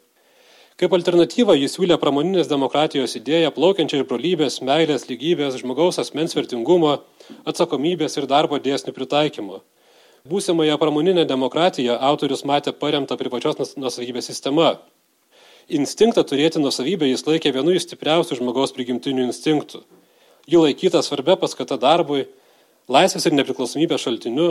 Kaip 0.77 0.93
alternatyvą 0.93 1.57
jis 1.57 1.73
siūlė 1.73 1.97
pramoninės 1.97 2.51
demokratijos 2.53 3.17
idėją 3.17 3.51
plaukiančią 3.57 4.03
iš 4.03 4.09
brolybės, 4.11 4.61
meilės, 4.61 5.09
lygybės, 5.09 5.57
žmogaus 5.63 5.99
asmens 5.99 6.37
vertingumo, 6.37 6.99
atsakomybės 7.49 8.21
ir 8.21 8.29
darbo 8.29 8.61
dėsnių 8.61 8.93
pritaikymo. 8.93 9.63
Būsimąją 10.27 10.75
pramoninę 10.79 11.23
demokratiją 11.29 11.99
autorius 12.03 12.41
matė 12.51 12.73
paremtą 12.75 13.15
privačios 13.21 13.77
nusavybės 13.79 14.27
sistema. 14.27 14.73
Instinktą 15.71 16.25
turėti 16.27 16.59
nusavybę 16.59 17.07
jis 17.07 17.23
laikė 17.29 17.53
vienu 17.55 17.77
iš 17.77 17.85
stipriausių 17.87 18.39
žmogaus 18.41 18.75
prigimtinių 18.75 19.29
instinktų. 19.29 19.85
Ji 20.51 20.63
laikyta 20.63 21.03
svarbia 21.07 21.37
paskata 21.39 21.79
darbui, 21.79 22.25
laisvės 22.91 23.29
ir 23.29 23.37
nepriklausomybės 23.39 24.03
šaltiniu, 24.03 24.49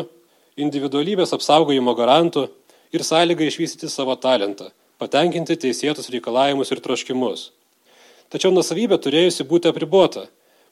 individualybės 0.55 1.35
apsaugojimo 1.35 1.95
garantų 1.97 2.45
ir 2.95 3.03
sąlyga 3.03 3.43
išvystyti 3.43 3.91
savo 3.91 4.15
talentą, 4.15 4.69
patenkinti 5.01 5.59
teisėtus 5.59 6.07
reikalavimus 6.13 6.71
ir 6.71 6.83
troškimus. 6.87 7.49
Tačiau 8.31 8.55
nusavybė 8.55 9.01
turėjusi 9.03 9.43
būti 9.43 9.73
apribota, 9.73 10.29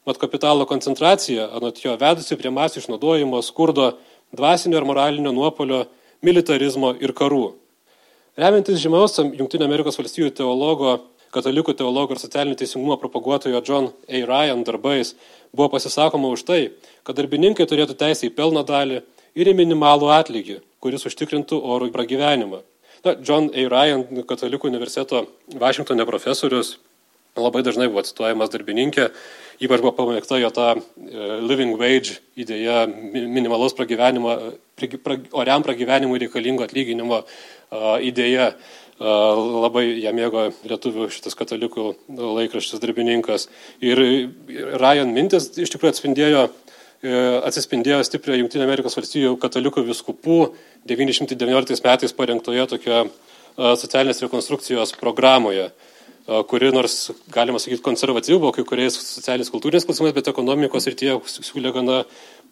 mat 0.08 0.20
kapitalo 0.20 0.68
koncentracija, 0.70 1.50
anot 1.60 1.84
jo 1.84 1.98
vedusi 2.00 2.40
prie 2.40 2.52
masių 2.52 2.84
išnaudojimo, 2.84 3.44
skurdo 3.44 3.94
dvasinio 4.34 4.80
ir 4.80 4.88
moralinio 4.88 5.32
nuopolio, 5.36 5.86
militarizmo 6.24 6.94
ir 7.04 7.14
karų. 7.16 7.54
Remiantis 8.40 8.82
žymiausiam 8.82 9.30
valstybių 10.00 10.32
teologo, 10.34 10.94
katalikų 11.34 11.76
teologo 11.78 12.16
ir 12.16 12.22
socialinio 12.22 12.58
teisingumo 12.58 12.98
propaguotojo 13.02 13.62
John 13.66 13.92
A. 14.08 14.22
Ryan 14.26 14.64
darbais 14.66 15.14
buvo 15.54 15.70
pasisakoma 15.74 16.32
už 16.34 16.46
tai, 16.48 16.62
kad 17.06 17.18
darbininkai 17.18 17.68
turėtų 17.70 17.98
teisę 17.98 18.30
į 18.30 18.36
pelno 18.38 18.64
dalį 18.66 19.02
ir 19.36 19.50
į 19.50 19.56
minimalų 19.58 20.10
atlygį, 20.14 20.62
kuris 20.82 21.06
užtikrintų 21.10 21.60
orų 21.62 21.92
pragyvenimą. 21.94 22.64
Na, 23.06 23.16
John 23.20 23.50
A. 23.52 23.68
Ryan, 23.70 24.06
katalikų 24.30 24.70
universiteto 24.72 25.26
Vašingtonė 25.60 26.06
profesorius, 26.10 26.78
labai 27.38 27.64
dažnai 27.66 27.90
buvo 27.90 28.06
cituojamas 28.06 28.52
darbininkė 28.54 29.10
Ypač 29.64 29.84
buvo 29.84 29.94
pamėgta 29.96 30.40
jo 30.42 30.50
ta 30.52 30.74
e, 30.76 30.80
living 31.46 31.78
wage 31.80 32.18
idėja, 32.40 32.84
minimalaus 32.90 33.76
pragyvenimo, 33.78 34.34
pra, 35.06 35.18
oriam 35.40 35.64
pragyvenimui 35.64 36.20
reikalingo 36.26 36.66
atlyginimo 36.66 37.24
idėja. 38.04 38.54
Labai 39.04 39.88
ją 40.04 40.12
mėgo 40.16 40.44
lietuvių 40.70 41.08
šitas 41.12 41.34
katalikų 41.36 41.88
laikraštis 42.14 42.80
darbininkas. 42.80 43.48
Ir 43.84 44.00
Ryan 44.80 45.10
mintis 45.16 45.50
iš 45.60 45.74
tikrųjų 45.74 45.96
atspindėjo 45.96 46.44
e, 46.46 46.52
atsispindėjo 47.50 48.04
stipriai 48.06 48.44
Junktinė 48.44 48.68
Amerikos 48.68 48.96
valstybių 49.00 49.34
katalikų 49.42 49.86
viskupų 49.90 50.38
1919 50.92 51.88
metais 51.88 52.16
parengtoje 52.16 52.68
tokioje 52.76 53.08
socialinės 53.58 54.22
rekonstrukcijos 54.24 54.96
programoje 54.98 55.72
kuri 56.26 56.72
nors, 56.72 57.12
galima 57.34 57.60
sakyti, 57.60 57.84
konservatyvi 57.84 58.38
buvo 58.40 58.54
kai 58.56 58.64
kuriais 58.68 58.96
socialiniais 58.96 59.52
kultūriniais 59.52 59.88
klausimais, 59.88 60.14
bet 60.16 60.30
ekonomikos 60.32 60.88
tie 60.96 61.18
siūlė 61.20 61.74
gana 61.76 62.04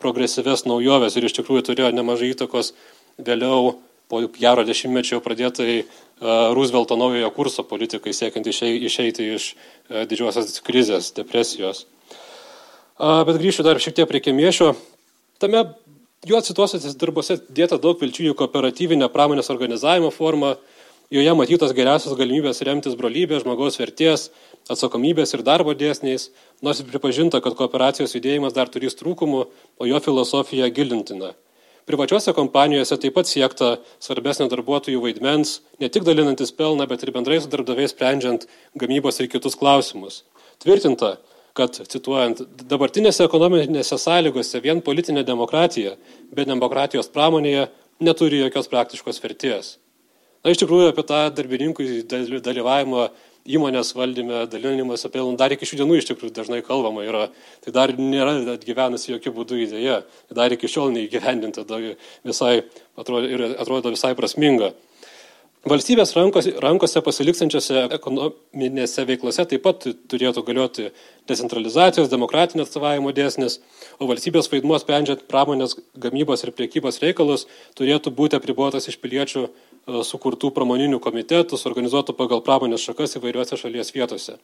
progresyves 0.04 0.66
naujoves 0.68 1.16
ir 1.16 1.28
iš 1.30 1.38
tikrųjų 1.40 1.63
turėjo 1.70 1.92
nemažai 1.96 2.34
įtakos 2.34 2.74
vėliau 3.22 3.78
po 4.12 4.20
gero 4.36 4.66
dešimtmečio 4.68 5.22
pradėtai 5.24 5.86
Roosevelto 6.22 6.98
naujojo 7.00 7.30
kurso 7.34 7.63
politikai 7.63 8.12
siekiant 8.13 8.48
išeiti 8.51 9.30
iš 9.38 9.54
didžiosios 9.88 10.60
krizės, 10.66 11.13
depresijos. 11.16 11.86
Bet 13.00 13.40
grįšiu 13.40 13.63
dar 13.66 13.80
šiek 13.82 13.96
tiek 13.98 14.10
prie 14.10 14.20
kemiešio. 14.22 14.74
Tame 15.42 15.63
jo 16.28 16.42
cituosiuose 16.44 16.92
darbuose 17.01 17.40
dėta 17.50 17.80
daug 17.82 17.98
vilčių 18.04 18.34
į 18.34 18.38
kooperatyvinę 18.38 19.08
pramonės 19.13 19.50
organizavimo 19.54 20.12
formą, 20.13 20.58
Joje 21.12 21.32
matytos 21.36 21.74
geriausios 21.75 22.15
galimybės 22.15 22.62
remtis 22.63 22.94
brolybės, 22.96 23.41
žmogaus 23.44 23.75
vertės, 23.75 24.30
atsakomybės 24.72 25.34
ir 25.36 25.41
darbo 25.44 25.74
dėsniais, 25.75 26.30
nors 26.63 26.80
ir 26.80 26.88
pripažinta, 26.88 27.41
kad 27.44 27.58
kooperacijos 27.60 28.15
judėjimas 28.15 28.56
dar 28.56 28.72
turės 28.72 28.96
trūkumų, 28.96 29.41
o 29.75 29.89
jo 29.89 30.00
filosofija 30.06 30.70
gilintina. 30.72 31.34
Privačiose 31.84 32.32
kompanijose 32.38 32.96
taip 32.96 33.18
pat 33.20 33.27
siekta 33.27 33.74
svarbesnio 34.00 34.48
darbuotojų 34.56 35.03
vaidmens, 35.03 35.58
ne 35.84 35.91
tik 35.91 36.08
dalinantis 36.08 36.56
pelną, 36.56 36.88
bet 36.88 37.03
ir 37.03 37.12
bendrai 37.12 37.41
su 37.44 37.51
darbdaviais 37.51 37.91
sprendžiant 37.91 38.48
gamybos 38.80 39.20
ir 39.20 39.27
kitus 39.36 39.60
klausimus. 39.60 40.24
Tvirtinta, 40.63 41.18
kad, 41.60 41.75
cituojant, 41.91 42.46
dabartinėse 42.72 43.27
ekonominėse 43.27 44.00
sąlygose 44.00 44.63
vien 44.63 44.80
politinė 44.80 45.27
demokratija, 45.27 45.98
be 46.32 46.48
demokratijos 46.48 47.12
pramonėje 47.12 47.68
neturi 48.00 48.46
jokios 48.46 48.72
praktiškos 48.72 49.20
vertės. 49.20 49.75
Na, 50.41 50.53
iš 50.53 50.62
tikrųjų, 50.63 50.89
apie 50.89 51.03
tą 51.05 51.25
darbininkų 51.38 51.86
dalyvavimą 52.41 53.10
įmonės 53.45 53.93
valdyme, 53.98 54.43
dalinimas 54.50 55.05
apie 55.05 55.24
dar 55.38 55.53
iki 55.53 55.65
šių 55.69 55.81
dienų 55.81 55.98
iš 56.00 56.12
tikrųjų 56.12 56.33
dažnai 56.33 56.62
kalbama 56.65 57.05
yra. 57.05 57.27
Tai 57.62 57.74
dar 57.74 57.93
nėra 57.98 58.38
atgyvenusi 58.55 59.15
jokių 59.15 59.33
būdų 59.38 59.63
idėja, 59.65 60.01
dar 60.33 60.53
iki 60.53 60.69
šiol 60.69 60.93
neįgyvendinta, 60.98 61.65
visai 62.25 62.63
atrodo, 62.98 63.27
ir 63.27 63.45
atrodo 63.57 63.93
visai 63.93 64.15
prasminga. 64.17 64.74
Valstybės 65.62 66.15
rankose, 66.17 66.55
rankose 66.57 67.03
pasiliksančiose 67.05 67.83
ekonominėse 67.93 69.03
veiklose 69.05 69.43
taip 69.45 69.62
pat 69.62 69.83
turėtų 70.10 70.41
galioti 70.48 70.88
decentralizacijos, 71.29 72.10
demokratinio 72.10 72.65
atstovavimo 72.65 73.13
dėsnis, 73.13 73.60
o 74.01 74.07
valstybės 74.10 74.50
vaidmuo 74.50 74.79
sprendžiant 74.81 75.21
pramonės 75.29 75.77
gamybos 76.01 76.41
ir 76.48 76.53
priekybos 76.57 76.98
reikalus 77.05 77.45
turėtų 77.77 78.10
būti 78.17 78.39
apribuotas 78.39 78.89
iš 78.89 78.98
piliečių 79.05 79.51
sukurtų 79.88 80.51
pramoninių 80.55 81.00
komitetų, 81.01 81.57
organizuotų 81.69 82.15
pagal 82.17 82.43
pramonės 82.45 82.85
šakas 82.85 83.17
įvairiuose 83.17 83.57
šalies 83.57 83.93
vietose. 83.95 84.38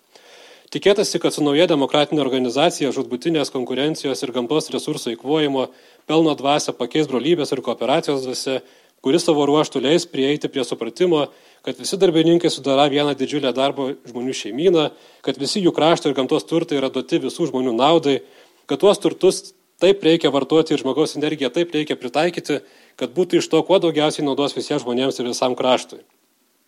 Tikėtasi, 0.74 1.22
kad 1.24 1.32
su 1.32 1.46
nauja 1.46 1.64
demokratinė 1.70 2.20
organizacija 2.20 2.92
žudbutinės 2.92 3.54
konkurencijos 3.54 4.24
ir 4.24 4.34
gamtos 4.36 4.68
resursų 4.74 5.14
įkvojimo 5.16 5.70
pelno 6.10 6.34
dvasia 6.36 6.74
pakeis 6.76 7.08
brolybės 7.08 7.54
ir 7.56 7.62
kooperacijos 7.64 8.26
dvasia 8.26 8.60
kuris 9.06 9.26
savo 9.28 9.46
ruoštų 9.48 9.82
leis 9.84 10.08
prieiti 10.10 10.50
prie 10.52 10.66
supratimo, 10.68 11.28
kad 11.66 11.78
visi 11.80 12.00
darbininkai 12.00 12.50
sudara 12.52 12.88
vieną 12.92 13.14
didžiulę 13.18 13.54
darbo 13.56 13.92
žmonių 14.10 14.34
šeimyną, 14.36 14.90
kad 15.26 15.40
visi 15.40 15.62
jų 15.64 15.74
krašto 15.76 16.10
ir 16.10 16.18
gamtos 16.18 16.48
turtai 16.50 16.80
yra 16.82 16.90
duoti 16.94 17.22
visų 17.24 17.52
žmonių 17.52 17.76
naudai, 17.78 18.20
kad 18.68 18.82
tuos 18.82 19.00
turtus 19.04 19.54
taip 19.82 20.04
reikia 20.04 20.32
vartoti 20.34 20.74
ir 20.74 20.82
žmogaus 20.82 21.16
energiją 21.20 21.52
taip 21.54 21.74
reikia 21.76 21.98
pritaikyti, 22.00 22.62
kad 22.98 23.14
būtų 23.14 23.42
iš 23.42 23.50
to 23.52 23.62
kuo 23.64 23.80
daugiausiai 23.82 24.26
naudos 24.26 24.56
visiems 24.58 24.84
žmonėms 24.84 25.20
ir 25.22 25.30
visam 25.30 25.56
kraštui. 25.58 26.02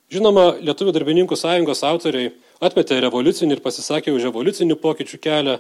Žinoma, 0.09 0.55
Lietuvų 0.65 0.93
darbininkų 0.95 1.38
sąjungos 1.38 1.83
autoriai 1.86 2.31
atmetė 2.65 2.98
revoliucinį 3.03 3.57
ir 3.57 3.62
pasisakė 3.65 4.13
už 4.15 4.29
evoliucinių 4.31 4.77
pokyčių 4.81 5.19
kelią, 5.21 5.59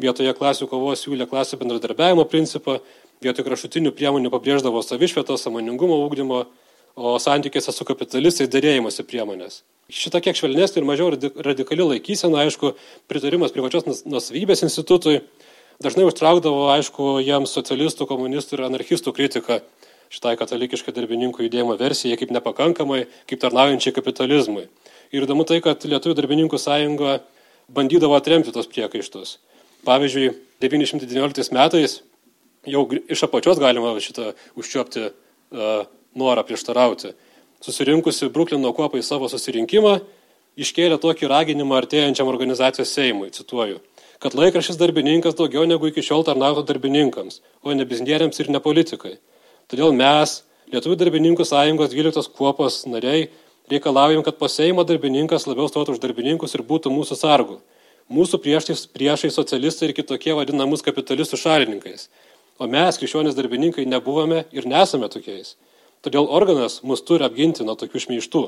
vietoje 0.00 0.32
klasių 0.36 0.68
kovos 0.70 1.04
siūlė 1.04 1.26
klasių 1.28 1.58
bendradarbiavimo 1.60 2.24
principą 2.28 2.78
vietoj 3.20 3.44
kraštutinių 3.44 3.92
priemonių 3.96 4.32
pabrėždavo 4.32 4.80
savišvietos, 4.84 5.44
samoningumo 5.44 5.98
ūkdymo, 6.06 6.46
o 6.96 7.12
santykiuose 7.20 7.72
su 7.72 7.84
kapitalistais 7.88 8.48
dėrėjimosi 8.50 9.04
priemonės. 9.08 9.60
Šita 9.92 10.20
kiek 10.24 10.38
švelnesnė 10.38 10.80
ir 10.80 10.88
mažiau 10.88 11.10
radikali 11.12 11.84
laikysena, 11.84 12.44
aišku, 12.46 12.72
pritarimas 13.10 13.52
privačios 13.54 13.86
nusavybės 14.08 14.64
institutui 14.64 15.20
dažnai 15.82 16.06
užtraukdavo, 16.08 16.68
aišku, 16.76 17.18
jiems 17.24 17.52
socialistų, 17.56 18.08
komunistų 18.08 18.56
ir 18.56 18.66
anarchistų 18.68 19.14
kritiką 19.16 19.60
šitai 20.10 20.36
katalikiškai 20.38 20.94
darbininkų 20.94 21.46
judėjimo 21.46 21.76
versijai 21.78 22.18
kaip 22.18 22.32
nepakankamai, 22.34 23.04
kaip 23.30 23.40
tarnaujančiai 23.42 23.94
kapitalizmui. 23.94 24.66
Ir 25.14 25.26
įdomu 25.26 25.46
tai, 25.46 25.60
kad 25.62 25.82
Lietuvų 25.86 26.16
darbininkų 26.18 26.58
sąjunga 26.58 27.20
bandydavo 27.70 28.18
atremti 28.18 28.52
tos 28.54 28.68
priekaištus. 28.70 29.38
Pavyzdžiui, 29.86 30.34
1919 30.62 31.54
metais 31.56 32.00
jau 32.68 32.84
iš 33.08 33.24
apačios 33.26 33.60
galima 33.62 33.94
šitą 34.02 34.34
užčiopti 34.58 35.08
uh, 35.08 35.86
norą 36.14 36.44
prieštarauti. 36.44 37.14
Susirinkusi 37.60 38.30
Bruklino 38.32 38.72
kuopai 38.76 39.02
savo 39.04 39.28
susirinkimą, 39.28 40.00
iškėlė 40.60 40.98
tokį 41.00 41.28
raginimą 41.30 41.78
artėjančiam 41.80 42.28
organizacijos 42.28 42.92
Seimui, 42.92 43.30
cituoju, 43.36 43.80
kad 44.20 44.36
laikrašys 44.36 44.78
darbininkas 44.80 45.36
daugiau 45.38 45.66
negu 45.68 45.90
iki 45.90 46.04
šiol 46.04 46.24
tarnautų 46.26 46.64
darbininkams, 46.68 47.40
o 47.62 47.76
ne 47.76 47.86
biznieriams 47.88 48.40
ir 48.40 48.50
ne 48.52 48.60
politikai. 48.64 49.18
Todėl 49.70 49.94
mes, 49.94 50.40
Lietuvų 50.70 50.96
darbininkų 51.00 51.44
sąjungos 51.46 51.90
12 51.90 52.30
kuopos 52.34 52.84
nariai, 52.86 53.28
reikalaujam, 53.70 54.22
kad 54.26 54.36
po 54.38 54.46
Seimo 54.50 54.84
darbininkas 54.86 55.48
labiau 55.50 55.66
stotų 55.70 55.96
už 55.96 56.02
darbininkus 56.02 56.54
ir 56.54 56.62
būtų 56.66 56.92
mūsų 56.94 57.18
sargų. 57.18 57.56
Mūsų 58.10 58.38
priešai, 58.42 58.76
priešai 58.94 59.30
socialistai 59.34 59.88
ir 59.88 59.94
kitokie 59.94 60.34
vadina 60.34 60.66
mus 60.66 60.82
kapitalistų 60.86 61.38
šalininkais. 61.38 62.08
O 62.58 62.66
mes, 62.70 62.98
krikščionys 62.98 63.34
darbininkai, 63.38 63.86
nebuvome 63.86 64.44
ir 64.54 64.66
nesame 64.70 65.10
tokiais. 65.10 65.56
Todėl 66.06 66.26
organas 66.26 66.80
mus 66.86 67.02
turi 67.06 67.26
apginti 67.26 67.66
nuo 67.66 67.74
tokių 67.78 68.02
šmeištų. 68.06 68.44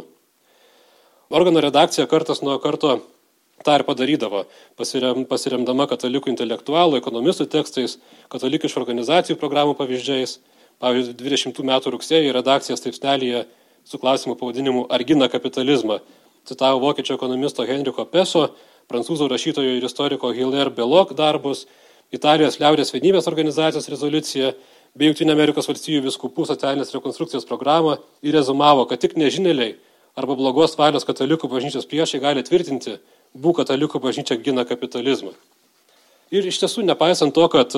Organo 1.32 1.62
redakcija 1.64 2.06
kartas 2.10 2.42
nuo 2.42 2.58
karto 2.62 2.98
tą 3.64 3.76
ir 3.78 3.86
padarydavo, 3.88 4.44
pasirem, 4.78 5.22
pasiremdama 5.30 5.86
katalikų 5.90 6.32
intelektualų, 6.32 6.98
ekonomistų 6.98 7.46
tekstais, 7.52 7.98
katalikiškų 8.32 8.82
organizacijų 8.82 9.38
programų 9.40 9.78
pavyzdžiais. 9.78 10.38
Pavyzdžiui, 10.82 11.14
20 11.14 11.62
metų 11.68 11.92
rugsėjį 11.94 12.34
redakcija 12.34 12.76
straipsnelėje 12.78 13.44
su 13.86 13.98
klausimu 14.02 14.34
pavadinimu 14.38 14.88
Ar 14.90 15.04
gina 15.06 15.28
kapitalizmą 15.30 16.00
citavo 16.48 16.80
vokiečių 16.82 17.14
ekonomisto 17.14 17.66
Henriko 17.68 18.04
Peso, 18.10 18.48
prancūzų 18.90 19.28
rašytojo 19.30 19.76
ir 19.78 19.86
istoriko 19.86 20.32
Hilaire 20.34 20.72
Belok 20.74 21.14
darbus 21.18 21.66
Italijos 22.12 22.58
liaudės 22.60 22.92
vienybės 22.92 23.28
organizacijos 23.30 23.88
rezoliuciją 23.88 24.52
bei 24.98 25.08
Junktinių 25.08 25.32
Amerikos 25.32 25.68
valstybių 25.70 26.02
viskupų 26.10 26.44
socialinės 26.50 26.92
rekonstrukcijos 26.92 27.46
programą 27.48 27.96
ir 28.20 28.34
rezumavo, 28.36 28.84
kad 28.90 29.00
tik 29.00 29.14
nežinėliai 29.16 29.78
arba 30.18 30.36
blogos 30.36 30.76
valios 30.76 31.06
katalikų 31.08 31.48
bažnyčios 31.48 31.88
priešai 31.88 32.20
gali 32.20 32.44
tvirtinti, 32.44 32.98
būk 33.32 33.62
katalikų 33.62 34.02
bažnyčia 34.02 34.36
gina 34.36 34.66
kapitalizmą. 34.68 35.32
Ir 36.32 36.44
iš 36.48 36.60
tiesų, 36.60 36.84
nepaisant 36.84 37.32
to, 37.36 37.46
kad 37.52 37.72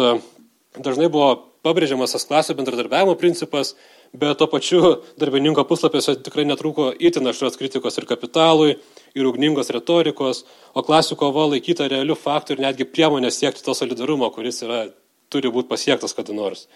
dažnai 0.79 1.09
buvo 1.13 1.55
pabrėžiamas 1.65 2.15
tas 2.15 2.27
klasių 2.29 2.57
bendradarbiavimo 2.59 3.15
principas, 3.19 3.73
bet 4.15 4.39
to 4.39 4.49
pačiu 4.51 4.81
darbininko 5.21 5.65
puslapiuose 5.69 6.17
tikrai 6.27 6.45
netrūko 6.49 6.91
įtin 6.99 7.31
aštrios 7.31 7.59
kritikos 7.61 7.99
ir 7.99 8.07
kapitalui, 8.11 8.77
ir 9.17 9.29
ugningos 9.31 9.73
retorikos, 9.75 10.45
o 10.75 10.85
klasių 10.87 11.19
kova 11.21 11.49
laikyta 11.55 11.89
realių 11.91 12.19
faktų 12.21 12.57
ir 12.57 12.65
netgi 12.67 12.89
priemonės 12.91 13.41
siekti 13.41 13.65
to 13.65 13.75
solidarumo, 13.75 14.31
kuris 14.35 14.63
yra, 14.67 14.87
turi 15.33 15.53
būti 15.55 15.71
pasiektas 15.71 16.17
kada 16.17 16.37
nors. 16.37 16.69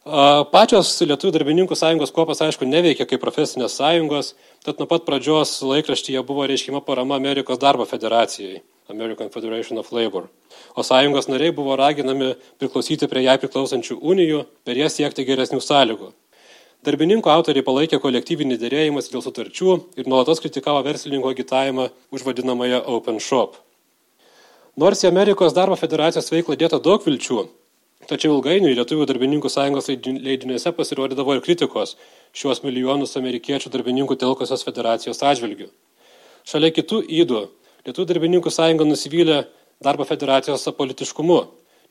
Pačios 0.00 0.94
Lietuvų 1.04 1.34
darbininkų 1.34 1.76
sąjungos 1.76 2.14
kopos, 2.16 2.38
aišku, 2.40 2.64
neveikia 2.64 3.04
kaip 3.04 3.20
profesinės 3.20 3.74
sąjungos, 3.76 4.32
tad 4.64 4.80
nuo 4.80 4.86
pat 4.88 5.04
pradžios 5.04 5.58
laikraštyje 5.60 6.22
buvo 6.24 6.46
reiškima 6.48 6.80
parama 6.86 7.18
Amerikos 7.20 7.60
darbo 7.60 7.84
federacijai, 7.84 8.62
American 8.90 9.30
Federation 9.30 9.78
of 9.78 9.92
Labor. 9.92 10.28
O 10.76 10.82
sąjungos 10.82 11.28
nariai 11.30 11.54
buvo 11.54 11.76
raginami 11.78 12.34
priklausyti 12.58 13.08
prie 13.08 13.24
jai 13.24 13.38
priklausančių 13.38 14.00
unijų, 14.02 14.44
per 14.64 14.76
jas 14.76 14.98
siekti 14.98 15.24
geresnių 15.28 15.62
sąlygų. 15.64 16.10
Darbininkų 16.80 17.28
autoriai 17.28 17.64
palaikė 17.64 17.98
kolektyvinį 18.00 18.56
dėrėjimas 18.60 19.10
dėl 19.12 19.20
sutarčių 19.20 19.74
ir 20.00 20.06
nuolatos 20.08 20.40
kritikavo 20.40 20.80
verslininko 20.86 21.28
agitavimą 21.34 21.90
už 22.10 22.24
vadinamąją 22.24 22.80
Open 22.88 23.20
Shop. 23.20 23.58
Nors 24.80 25.04
į 25.04 25.10
Amerikos 25.10 25.52
darbo 25.52 25.76
federacijos 25.76 26.32
veiklą 26.32 26.56
dėta 26.56 26.78
daug 26.80 27.04
vilčių, 27.04 27.42
tačiau 28.08 28.38
ilgainiui 28.38 28.72
Lietuvų 28.78 29.04
darbininkų 29.10 29.50
sąjungos 29.52 29.90
leidiniuose 29.92 30.72
pasirodydavo 30.72 31.36
ir 31.36 31.44
kritikos 31.44 31.98
šiuos 32.32 32.64
milijonus 32.64 33.12
amerikiečių 33.20 33.72
darbininkų 33.74 34.16
telkosios 34.24 34.64
federacijos 34.64 35.20
atžvilgių. 35.20 35.68
Šalia 36.48 36.72
kitų 36.72 37.02
įdų 37.20 37.42
Lietuvų 37.86 38.08
darbininkų 38.12 38.52
sąjunga 38.52 38.86
nusivylė 38.88 39.44
darbo 39.82 40.04
federacijos 40.04 40.66
apolitiškumu, 40.68 41.40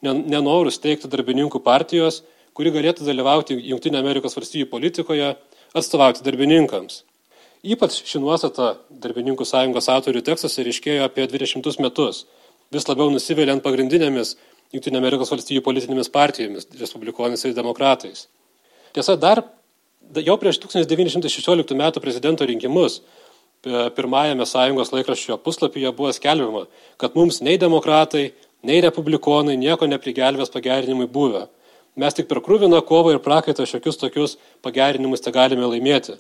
nenorus 0.06 0.78
teikti 0.82 1.10
darbininkų 1.12 1.62
partijos 1.65 2.21
kuri 2.60 2.73
galėtų 2.75 3.06
dalyvauti 3.08 3.56
Junktinė 3.71 4.02
Amerikos 4.02 4.36
valstybių 4.36 4.67
politikoje, 4.67 5.30
atstovauti 5.80 6.25
darbininkams. 6.25 7.04
Ypač 7.63 8.02
ši 8.08 8.19
nuostata 8.19 8.73
darbininkų 9.04 9.45
sąjungos 9.47 9.88
autorių 9.91 10.23
tekstuose 10.28 10.65
ryškėjo 10.67 11.06
apie 11.08 11.23
20 11.32 11.80
metus, 11.84 12.25
vis 12.75 12.88
labiau 12.89 13.08
nusivėliant 13.13 13.63
pagrindinėmis 13.63 14.36
Junktinė 14.75 14.99
Amerikos 14.99 15.32
valstybių 15.32 15.63
politinėmis 15.65 16.12
partijomis, 16.13 16.67
respublikonais 16.82 17.45
ir 17.47 17.56
demokratais. 17.58 18.28
Tiesa, 18.93 19.15
dar 19.15 19.41
jau 20.13 20.36
prieš 20.41 20.60
1916 20.65 21.73
m. 21.80 21.86
prezidento 22.04 22.45
rinkimus 22.45 22.99
pirmajame 23.65 24.45
sąjungos 24.48 24.93
laikraščio 24.95 25.38
puslapyje 25.43 25.91
buvo 25.95 26.12
skelbiama, 26.15 26.65
kad 26.98 27.15
mums 27.19 27.41
nei 27.45 27.58
demokratai, 27.60 28.30
nei 28.63 28.82
republikonai 28.84 29.58
nieko 29.60 29.88
neprigelbės 29.88 30.52
pagerinimui 30.54 31.08
buvę 31.12 31.48
Mes 32.00 32.15
tik 32.15 32.30
per 32.30 32.39
krūviną 32.39 32.80
kovą 32.88 33.15
ir 33.15 33.22
prakaitą 33.24 33.65
šiokius 33.67 33.98
tokius 34.00 34.38
pagerinimus 34.63 35.24
te 35.26 35.34
galime 35.36 35.67
laimėti. 35.67 36.15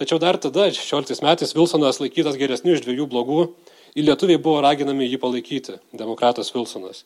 Tačiau 0.00 0.16
dar 0.22 0.38
tada, 0.40 0.70
16 0.72 1.20
metais, 1.22 1.52
Wilsonas 1.54 2.00
laikytas 2.00 2.38
geresniu 2.40 2.72
iš 2.74 2.82
dviejų 2.86 3.06
blogų 3.12 3.40
ir 3.94 4.06
lietuviai 4.08 4.40
buvo 4.40 4.62
raginami 4.64 5.10
jį 5.10 5.20
palaikyti, 5.22 5.76
demokratas 5.92 6.54
Wilsonas. 6.54 7.04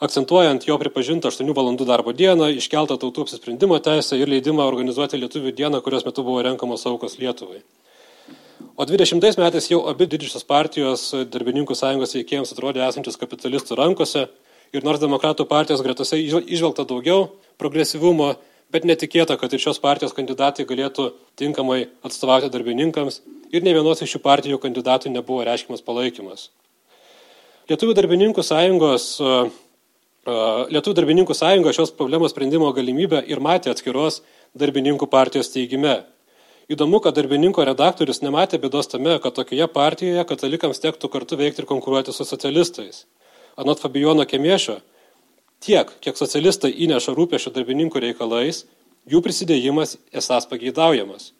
Akcentuojant 0.00 0.64
jo 0.68 0.78
pripažintą 0.80 1.32
8 1.34 1.50
valandų 1.56 1.88
darbo 1.88 2.14
dieną, 2.16 2.52
iškeltą 2.60 2.96
tautų 3.00 3.26
apsisprendimo 3.26 3.80
teisę 3.84 4.16
ir 4.16 4.30
leidimą 4.30 4.64
organizuoti 4.70 5.18
lietuvių 5.20 5.52
dieną, 5.58 5.82
kurios 5.84 6.06
metu 6.06 6.24
buvo 6.24 6.46
renkamos 6.46 6.86
aukos 6.88 7.18
Lietuvai. 7.20 7.60
O 8.76 8.86
20 8.86 9.38
metais 9.40 9.66
jau 9.70 9.82
abi 9.90 10.06
didžiosios 10.06 10.46
partijos 10.46 11.10
darbininkų 11.32 11.74
sąjungos 11.76 12.14
veikėjams 12.16 12.52
atrodė 12.54 12.86
esančios 12.86 13.18
kapitalistų 13.20 13.76
rankose 13.80 14.28
Ir 14.70 14.84
nors 14.86 15.00
demokratų 15.02 15.48
partijos 15.50 15.82
gretose 15.82 16.14
išvelgta 16.22 16.84
daugiau 16.86 17.24
progresyvumo, 17.58 18.36
bet 18.70 18.84
netikėta, 18.86 19.34
kad 19.34 19.50
ir 19.50 19.62
šios 19.62 19.80
partijos 19.82 20.14
kandidatai 20.14 20.62
galėtų 20.68 21.08
tinkamai 21.40 21.88
atstovauti 22.06 22.52
darbininkams 22.54 23.18
ir 23.50 23.66
ne 23.66 23.74
vienos 23.74 23.98
iš 24.04 24.14
šių 24.14 24.20
partijų 24.22 24.60
kandidatų 24.62 25.10
nebuvo 25.10 25.42
reiškimas 25.48 25.82
palaikymas. 25.82 26.46
Lietuvių 27.70 27.96
darbininkų 27.98 28.46
sąjungos, 28.46 29.08
Lietuvių 30.70 30.94
darbininkų 31.00 31.34
sąjunga 31.34 31.72
šios 31.74 31.90
problemos 31.96 32.30
sprendimo 32.30 32.68
galimybę 32.76 33.24
ir 33.26 33.40
matė 33.42 33.72
atskiros 33.72 34.20
darbininkų 34.54 35.08
partijos 35.10 35.50
teigime. 35.50 36.02
Įdomu, 36.70 37.00
kad 37.02 37.16
darbininko 37.18 37.64
redaktorius 37.66 38.20
nematė 38.22 38.60
bėdos 38.62 38.86
tame, 38.92 39.16
kad 39.18 39.34
tokioje 39.34 39.66
partijoje 39.74 40.22
katalikams 40.22 40.78
tektų 40.78 41.08
kartu 41.10 41.38
veikti 41.40 41.64
ir 41.64 41.66
konkuruoti 41.66 42.14
su 42.14 42.22
socialistais. 42.22 43.08
Anot 43.58 43.82
Fabijono 43.82 44.22
Kemiešio, 44.22 44.76
tiek, 45.58 45.90
kiek 45.98 46.20
socialistai 46.20 46.70
įneša 46.86 47.16
rūpešio 47.16 47.50
darbininkų 47.56 48.04
reikalais, 48.04 48.62
jų 49.10 49.18
prisidėjimas 49.24 49.96
esas 50.14 50.46
pageidaujamas. 50.46 51.32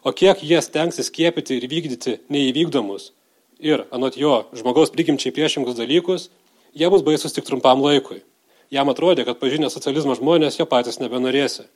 O 0.00 0.14
kiek 0.16 0.40
jie 0.40 0.62
stengsis 0.64 1.12
skiepyti 1.12 1.60
ir 1.60 1.68
vykdyti 1.68 2.16
neįvykdomus 2.32 3.10
ir, 3.60 3.84
anot 3.92 4.16
jo, 4.16 4.46
žmogaus 4.56 4.92
prigimčiai 4.94 5.34
priešingus 5.36 5.76
dalykus, 5.76 6.30
jie 6.72 6.88
bus 6.88 7.04
baisus 7.04 7.36
tik 7.36 7.44
trumpam 7.44 7.84
laikui. 7.84 8.22
Jam 8.72 8.88
atrodė, 8.88 9.26
kad 9.28 9.36
pažinę 9.42 9.68
socializmo 9.68 10.16
žmonės 10.16 10.56
jo 10.56 10.64
patys 10.64 11.02
nebenorėsi. 11.02 11.68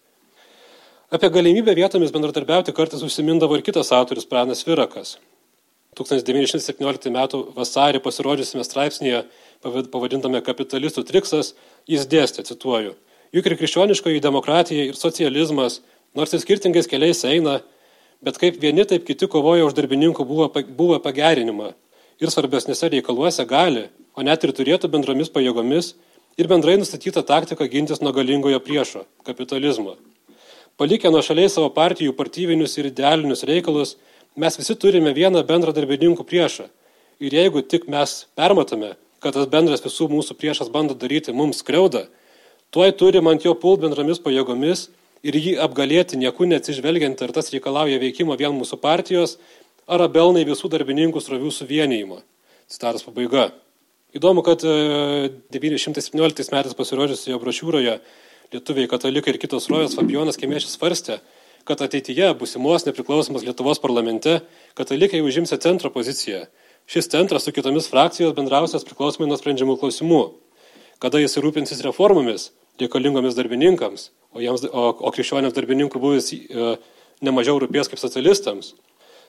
Apie 1.11 1.29
galimybę 1.31 1.75
vietomis 1.77 2.13
bendradarbiauti 2.15 2.73
kartais 2.73 3.03
užsimindavo 3.05 3.59
ir 3.59 3.63
kitas 3.63 3.91
autorius 3.93 4.25
Pranas 4.25 4.63
Virakas. 4.65 5.19
1917 6.01 7.11
m. 7.11 7.19
vasarį 7.53 8.01
pasirodžiusime 8.01 8.65
straipsnėje 8.65 9.21
pavadintame 9.63 10.41
Kapitalistų 10.47 11.05
triksas, 11.05 11.53
jis 11.85 12.07
dėstė, 12.09 12.47
cituoju, 12.49 12.95
juk 13.37 13.51
ir 13.51 13.57
krikščioniškoji 13.61 14.23
demokratija 14.25 14.87
ir 14.89 14.97
socializmas, 14.97 15.83
nors 16.17 16.33
ir 16.33 16.41
skirtingais 16.41 16.89
keliais 16.89 17.21
eina, 17.29 17.59
bet 18.25 18.41
kaip 18.41 18.57
vieni, 18.65 18.89
taip 18.89 19.05
kiti 19.05 19.29
kovoja 19.29 19.69
už 19.69 19.77
darbininkų 19.77 20.25
buvo, 20.25 20.99
pagerinimą 21.05 21.75
ir 22.17 22.33
svarbesnėse 22.33 22.89
reikaluose 22.97 23.45
gali, 23.45 23.91
o 24.17 24.25
net 24.25 24.41
ir 24.41 24.57
turėtų 24.57 24.89
bendromis 24.89 25.29
pajėgomis 25.29 25.93
ir 26.41 26.49
bendrai 26.49 26.81
nustatytą 26.81 27.27
taktiką 27.29 27.69
gintis 27.69 28.01
nuo 28.01 28.17
galingojo 28.17 28.65
priešo- 28.65 29.05
kapitalizmo. 29.29 29.99
Palikę 30.75 31.07
nuo 31.15 31.21
šaliai 31.23 31.51
savo 31.53 31.69
partijų 31.71 32.17
partyvinius 32.19 32.73
ir 32.81 32.89
idealinius 32.89 33.45
reikalus, 33.47 33.93
mes 34.35 34.57
visi 34.59 34.75
turime 34.75 35.13
vieną 35.15 35.45
bendrą 35.47 35.71
darbininkų 35.77 36.27
priešą. 36.27 36.67
Ir 37.23 37.37
jeigu 37.39 37.63
tik 37.63 37.87
mes 37.87 38.25
permatome, 38.35 38.97
kad 39.23 39.37
tas 39.39 39.47
bendras 39.53 39.85
visų 39.85 40.09
mūsų 40.11 40.35
priešas 40.41 40.73
bando 40.75 40.97
daryti 40.99 41.33
mums 41.33 41.63
skriaudą, 41.63 42.09
tuoj 42.75 42.91
turim 42.99 43.31
ant 43.31 43.47
jo 43.47 43.55
pult 43.55 43.85
bendromis 43.85 44.19
pajėgomis 44.25 44.89
ir 45.23 45.39
jį 45.39 45.55
apgalėti 45.63 46.19
nieku 46.19 46.51
neatsižvelgiant, 46.51 47.23
ar 47.23 47.31
tas 47.39 47.55
reikalauja 47.55 48.03
veikimo 48.03 48.35
vien 48.35 48.59
mūsų 48.59 48.81
partijos, 48.83 49.39
ar 49.87 50.03
abelnai 50.09 50.43
visų 50.49 50.73
darbininkų 50.75 51.23
srovių 51.23 51.55
suvienijimo. 51.55 52.19
Citaras 52.67 53.07
pabaiga. 53.07 53.53
Įdomu, 54.15 54.43
kad 54.47 54.63
917 54.63 56.19
e, 56.19 56.51
metais 56.51 56.75
pasirodžiusioje 56.75 57.39
brošiūroje 57.39 57.99
lietuviai 58.55 58.89
katalikai 58.91 59.35
ir 59.35 59.41
kitos 59.43 59.67
rojos 59.71 59.97
Fabijonas 59.99 60.39
Kemiešis 60.39 60.77
svarstė, 60.79 61.19
kad 61.67 61.81
ateityje 61.83 62.31
busimos 62.39 62.85
nepriklausomos 62.87 63.45
Lietuvos 63.47 63.81
parlamente 63.83 64.43
katalikai 64.79 65.23
užimsia 65.25 65.59
centro 65.59 65.91
poziciją. 65.91 66.45
Šis 66.87 67.09
centras 67.09 67.47
su 67.47 67.55
kitomis 67.57 67.89
frakcijos 67.89 68.35
bendrausias 68.37 68.85
priklausomai 68.85 69.31
nuo 69.31 69.39
sprendžiamų 69.41 69.79
klausimų. 69.81 70.23
Kada 71.03 71.23
jis 71.23 71.39
rūpinsis 71.41 71.81
reformomis 71.87 72.53
reikalingomis 72.81 73.37
darbininkams, 73.39 74.11
o, 74.35 74.43
jiems, 74.43 74.67
o, 74.69 74.89
o 74.93 75.13
krikščionėms 75.15 75.55
darbininkų 75.57 76.01
buvęs 76.03 76.31
e, 76.35 76.71
nemažiau 77.25 77.61
rūpės 77.63 77.91
kaip 77.91 78.03
socialistams, 78.03 78.75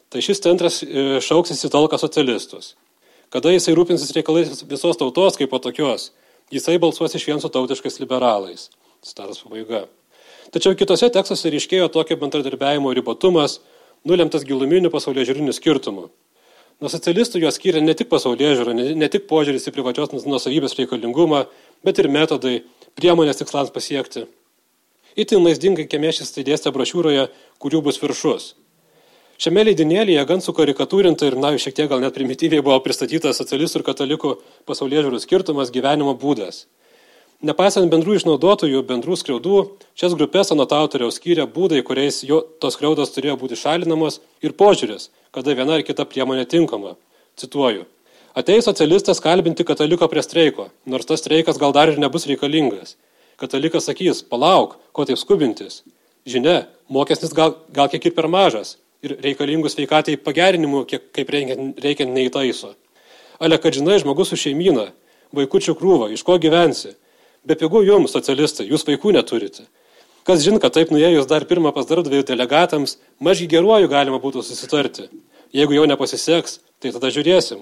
tai 0.10 0.24
šis 0.26 0.42
centras 0.44 0.82
e, 0.84 1.22
šauksis 1.24 1.62
į 1.68 1.72
talką 1.74 2.00
socialistus. 2.02 2.74
Kada 3.34 3.54
jisai 3.54 3.76
rūpinsis 3.78 4.14
reikalais 4.18 4.64
visos 4.70 4.98
tautos 5.00 5.38
kaip 5.40 5.52
po 5.54 5.62
tokios, 5.62 6.12
jisai 6.54 6.78
balsuos 6.82 7.16
iš 7.18 7.30
vien 7.30 7.42
su 7.42 7.52
tautiškais 7.54 8.02
liberalais. 8.02 8.70
Citatos 9.06 9.44
pabaiga. 9.46 9.86
Tačiau 10.50 10.74
kitose 10.78 11.12
tekstuose 11.13 11.52
ryškėjo 11.54 11.91
tokio 11.94 12.18
bendradarbiavimo 12.18 12.89
ribotumas, 12.98 13.60
nulemtas 14.08 14.46
giluminių 14.48 14.89
pasaulio 14.94 15.26
žiūrinių 15.28 15.54
skirtumų. 15.54 16.08
Nuo 16.82 16.89
socialistų 16.91 17.39
juos 17.44 17.60
skiria 17.60 17.84
ne 17.86 17.94
tik 17.96 18.10
pasaulyje 18.12 18.56
žiūra, 18.60 18.74
ne, 18.76 19.08
tik 19.12 19.28
požiūris 19.30 19.70
į 19.70 19.76
privačios 19.76 20.26
nusavybės 20.26 20.74
reikalingumą, 20.80 21.46
bet 21.86 22.02
ir 22.02 22.10
metodai, 22.12 22.56
priemonės 22.98 23.39
tikslams 23.39 23.70
pasiekti. 23.76 24.26
Itin 25.15 25.46
vaizdingai 25.46 25.86
kemiešis 25.88 26.34
tai 26.36 26.44
dėstė 26.48 26.74
brošiūroje, 26.76 27.30
kurių 27.63 27.82
bus 27.86 28.02
viršus. 28.02 28.56
Šiame 29.39 29.68
leidinėlyje 29.68 30.26
gan 30.28 30.41
sukarikatūrinta 30.44 31.30
ir, 31.30 31.38
na, 31.39 31.54
šiek 31.60 31.78
tiek 31.78 31.91
gal 31.91 32.02
net 32.04 32.15
primityviai 32.18 32.63
buvo 32.65 32.82
pristatytas 32.84 33.38
socialistų 33.39 33.82
ir 33.84 33.86
katalikų 33.88 34.34
pasaulyje 34.68 35.06
žiūrų 35.06 35.22
skirtumas 35.24 35.72
gyvenimo 35.76 36.18
būdas. 36.20 36.65
Nepaisant 37.43 37.91
bendrų 37.91 38.15
išnaudotojų, 38.15 38.80
bendrų 38.88 39.17
skriaudų, 39.19 39.58
šias 40.00 40.13
grupės 40.15 40.54
anot 40.56 40.71
autoriaus 40.71 41.17
skyrė 41.19 41.43
būdai, 41.52 41.82
kuriais 41.84 42.21
jo 42.24 42.39
tos 42.63 42.78
skriaudos 42.78 43.12
turėjo 43.12 43.36
būti 43.41 43.58
šalinamos 43.60 44.21
ir 44.41 44.56
požiūris, 44.56 45.10
kada 45.36 45.52
viena 45.58 45.76
ar 45.76 45.84
kita 45.84 46.06
priemonė 46.08 46.45
tinkama. 46.48 46.95
Cituoju. 47.36 47.84
Ateis 48.36 48.65
socialistas 48.67 49.19
kalbinti 49.19 49.67
kataliko 49.67 50.08
prie 50.08 50.24
streiko, 50.24 50.69
nors 50.88 51.06
tas 51.06 51.19
streikas 51.19 51.60
gal 51.60 51.76
dar 51.76 51.91
ir 51.91 52.00
nebus 52.00 52.26
reikalingas. 52.28 52.95
Katalikas 53.36 53.89
sakys, 53.89 54.24
palauk, 54.24 54.78
ko 54.95 55.04
taip 55.04 55.19
skubintis. 55.19 55.84
Žinia, 56.28 56.69
mokesnis 56.88 57.36
gal, 57.36 57.58
gal 57.76 57.91
kiek 57.91 58.08
ir 58.08 58.15
per 58.15 58.32
mažas 58.32 58.78
ir 59.04 59.17
reikalingų 59.21 59.69
sveikatai 59.69 60.15
pagerinimų, 60.24 60.86
kiek, 60.89 61.10
kaip 61.13 61.32
reikiant, 61.36 61.80
reikiant 61.84 62.15
neįtaiso. 62.15 62.74
Ale, 63.43 63.60
kad 63.60 63.76
žinai, 63.76 64.00
žmogus 64.02 64.32
su 64.32 64.39
šeimyna, 64.39 64.88
vaikučių 65.36 65.76
krūva, 65.78 66.08
iš 66.15 66.24
ko 66.26 66.39
gyvensi, 66.41 66.95
Be 67.46 67.58
pigų 67.58 67.84
jums, 67.86 68.14
socialistai, 68.16 68.66
jūs 68.72 68.86
vaikų 68.88 69.14
neturite. 69.14 69.68
Kas 70.26 70.42
žin, 70.42 70.58
kad 70.58 70.74
taip 70.74 70.90
nuėjus 70.90 71.28
dar 71.30 71.46
pirmą 71.46 71.70
pas 71.76 71.86
darbdavių 71.86 72.24
delegatams, 72.26 72.98
mažai 73.22 73.46
geruoju 73.52 73.92
galima 73.92 74.18
būtų 74.24 74.42
susitarti. 74.42 75.06
Jeigu 75.54 75.78
jau 75.78 75.86
nepasiseks, 75.86 76.60
tai 76.82 76.90
tada 76.96 77.12
žiūrėsim. 77.14 77.62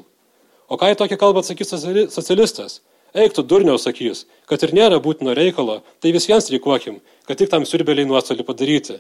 O 0.72 0.80
ką 0.80 0.93
į 0.93 1.00
tokį 1.02 1.17
kalbą 1.19 1.43
atsakys 1.43 1.76
socialistas? 2.15 2.80
Eik 3.13 3.36
tu 3.36 3.43
durniau 3.43 3.76
sakys, 3.78 4.24
kad 4.50 4.63
ir 4.63 4.72
nėra 4.74 4.98
būtino 5.04 5.36
reikalo, 5.38 5.82
tai 6.02 6.13
vis 6.15 6.26
vien 6.26 6.39
streikuokim, 6.41 7.02
kad 7.28 7.38
tik 7.38 7.52
tam 7.52 7.67
siurbeliai 7.67 8.08
nuostolį 8.10 8.48
padaryti. 8.48 8.96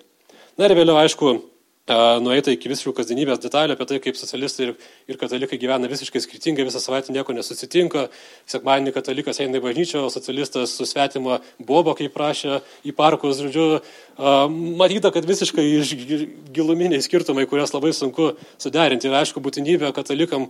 Na 0.59 0.67
ir 0.67 0.75
vėliau, 0.77 0.99
aišku, 1.01 1.31
nueita 2.23 2.53
iki 2.53 2.69
visiškų 2.71 2.93
kasdienybės 2.95 3.41
detalių 3.43 3.75
apie 3.75 3.85
tai, 3.89 3.97
kaip 3.99 4.15
socialistai 4.15 4.69
ir, 4.69 4.73
ir 5.11 5.17
katalikai 5.19 5.57
gyvena 5.59 5.89
visiškai 5.91 6.21
skirtingai, 6.23 6.63
visą 6.63 6.79
savaitę 6.79 7.11
nieko 7.11 7.35
nesusitinka, 7.35 8.05
sekmadienį 8.47 8.93
katalikas 8.95 9.41
eina 9.43 9.59
į 9.59 9.63
bažnyčią, 9.65 10.05
o 10.07 10.11
socialistas 10.13 10.77
su 10.77 10.87
svetimo 10.87 11.41
bobo, 11.59 11.91
kaip 11.99 12.15
prašė, 12.15 12.61
į 12.87 12.95
parkus, 12.95 13.41
žodžiu, 13.43 13.81
matyta, 14.79 15.11
kad 15.11 15.27
visiškai 15.27 15.65
giluminiai 16.55 17.03
skirtumai, 17.03 17.49
kurias 17.51 17.75
labai 17.75 17.91
sunku 17.91 18.31
suderinti. 18.55 19.11
Ir 19.11 19.19
aišku 19.19 19.43
būtinybė 19.43 19.91
katalikam 19.97 20.47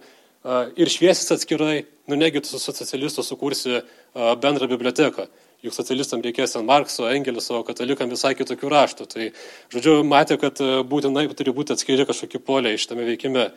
ir 0.78 0.92
šviesis 0.92 1.34
atskirai, 1.34 1.88
nu 2.12 2.20
negi 2.20 2.44
tu 2.46 2.54
su 2.54 2.62
socialistu 2.62 3.26
sukursi 3.26 3.82
bendrą 4.14 4.70
biblioteką 4.70 5.32
juk 5.64 5.76
socialistam 5.76 6.24
reikės 6.24 6.58
ant 6.60 6.68
Markso, 6.68 7.08
Engelso, 7.12 7.62
o 7.62 7.68
katalikam 7.68 8.12
visai 8.12 8.34
kitokių 8.36 8.72
raštų. 8.74 9.08
Tai, 9.14 9.30
žodžiu, 9.72 10.02
matė, 10.08 10.38
kad 10.42 10.60
e, 10.60 10.82
būtinai 10.88 11.30
turi 11.32 11.56
būti 11.56 11.78
atskiri 11.78 12.08
kažkokie 12.10 12.44
poliai 12.44 12.80
šitame 12.82 13.08
veikime. 13.08 13.48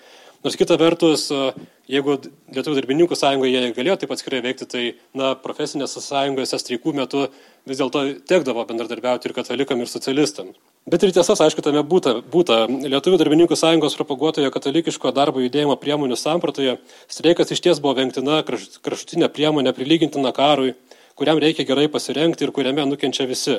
Nors 0.44 0.54
kita 0.58 0.76
vertus, 0.78 1.26
e, 1.34 1.66
jeigu 1.90 2.20
Lietuvų 2.54 2.76
darbininkų 2.78 3.18
sąjungoje 3.18 3.58
jie 3.58 3.72
galėjo 3.74 3.98
taip 4.02 4.14
atskirai 4.14 4.38
veikti, 4.44 4.68
tai 4.70 4.84
na, 5.18 5.32
profesinėse 5.34 6.02
sąjungose 6.04 6.60
streikų 6.62 6.94
metu 6.94 7.24
vis 7.66 7.80
dėlto 7.80 8.04
tekdavo 8.30 8.62
bendradarbiauti 8.68 9.26
ir 9.26 9.34
katalikam, 9.34 9.82
ir 9.82 9.90
socialistam. 9.90 10.54
Bet 10.86 11.02
ir 11.02 11.10
tiesas, 11.16 11.42
aišku, 11.42 11.64
tame 11.66 11.82
būta. 11.82 12.20
būta. 12.22 12.60
Lietuvų 12.70 13.18
darbininkų 13.18 13.58
sąjungos 13.58 13.98
propaguotojo 13.98 14.52
katalikiško 14.54 15.10
darbo 15.16 15.42
judėjimo 15.42 15.74
priemonių 15.82 16.14
sampratoje 16.20 16.76
streikas 17.10 17.50
iš 17.50 17.64
ties 17.64 17.82
buvo 17.82 17.96
vengtina 17.98 18.44
kraštutinė 18.46 19.32
priemonė 19.34 19.74
prilygintina 19.74 20.30
karui 20.36 20.76
kuriam 21.16 21.40
reikia 21.40 21.64
gerai 21.64 21.88
pasirengti 21.88 22.44
ir 22.44 22.52
kuriame 22.52 22.84
nukenčia 22.84 23.26
visi. 23.30 23.56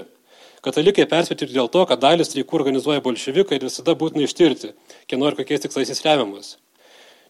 Katalikai 0.62 1.06
perspėti 1.10 1.48
ir 1.48 1.54
dėl 1.56 1.70
to, 1.74 1.84
kad 1.90 2.02
dalis 2.02 2.30
streikų 2.30 2.60
organizuoja 2.60 3.02
bolševikai 3.06 3.58
ir 3.58 3.66
visada 3.68 3.94
būtina 3.98 4.26
ištirti, 4.26 4.74
kieno 5.10 5.30
ir 5.30 5.38
kokiais 5.38 5.66
tikslais 5.66 5.90
jis 5.90 6.04
remiamas. 6.06 6.56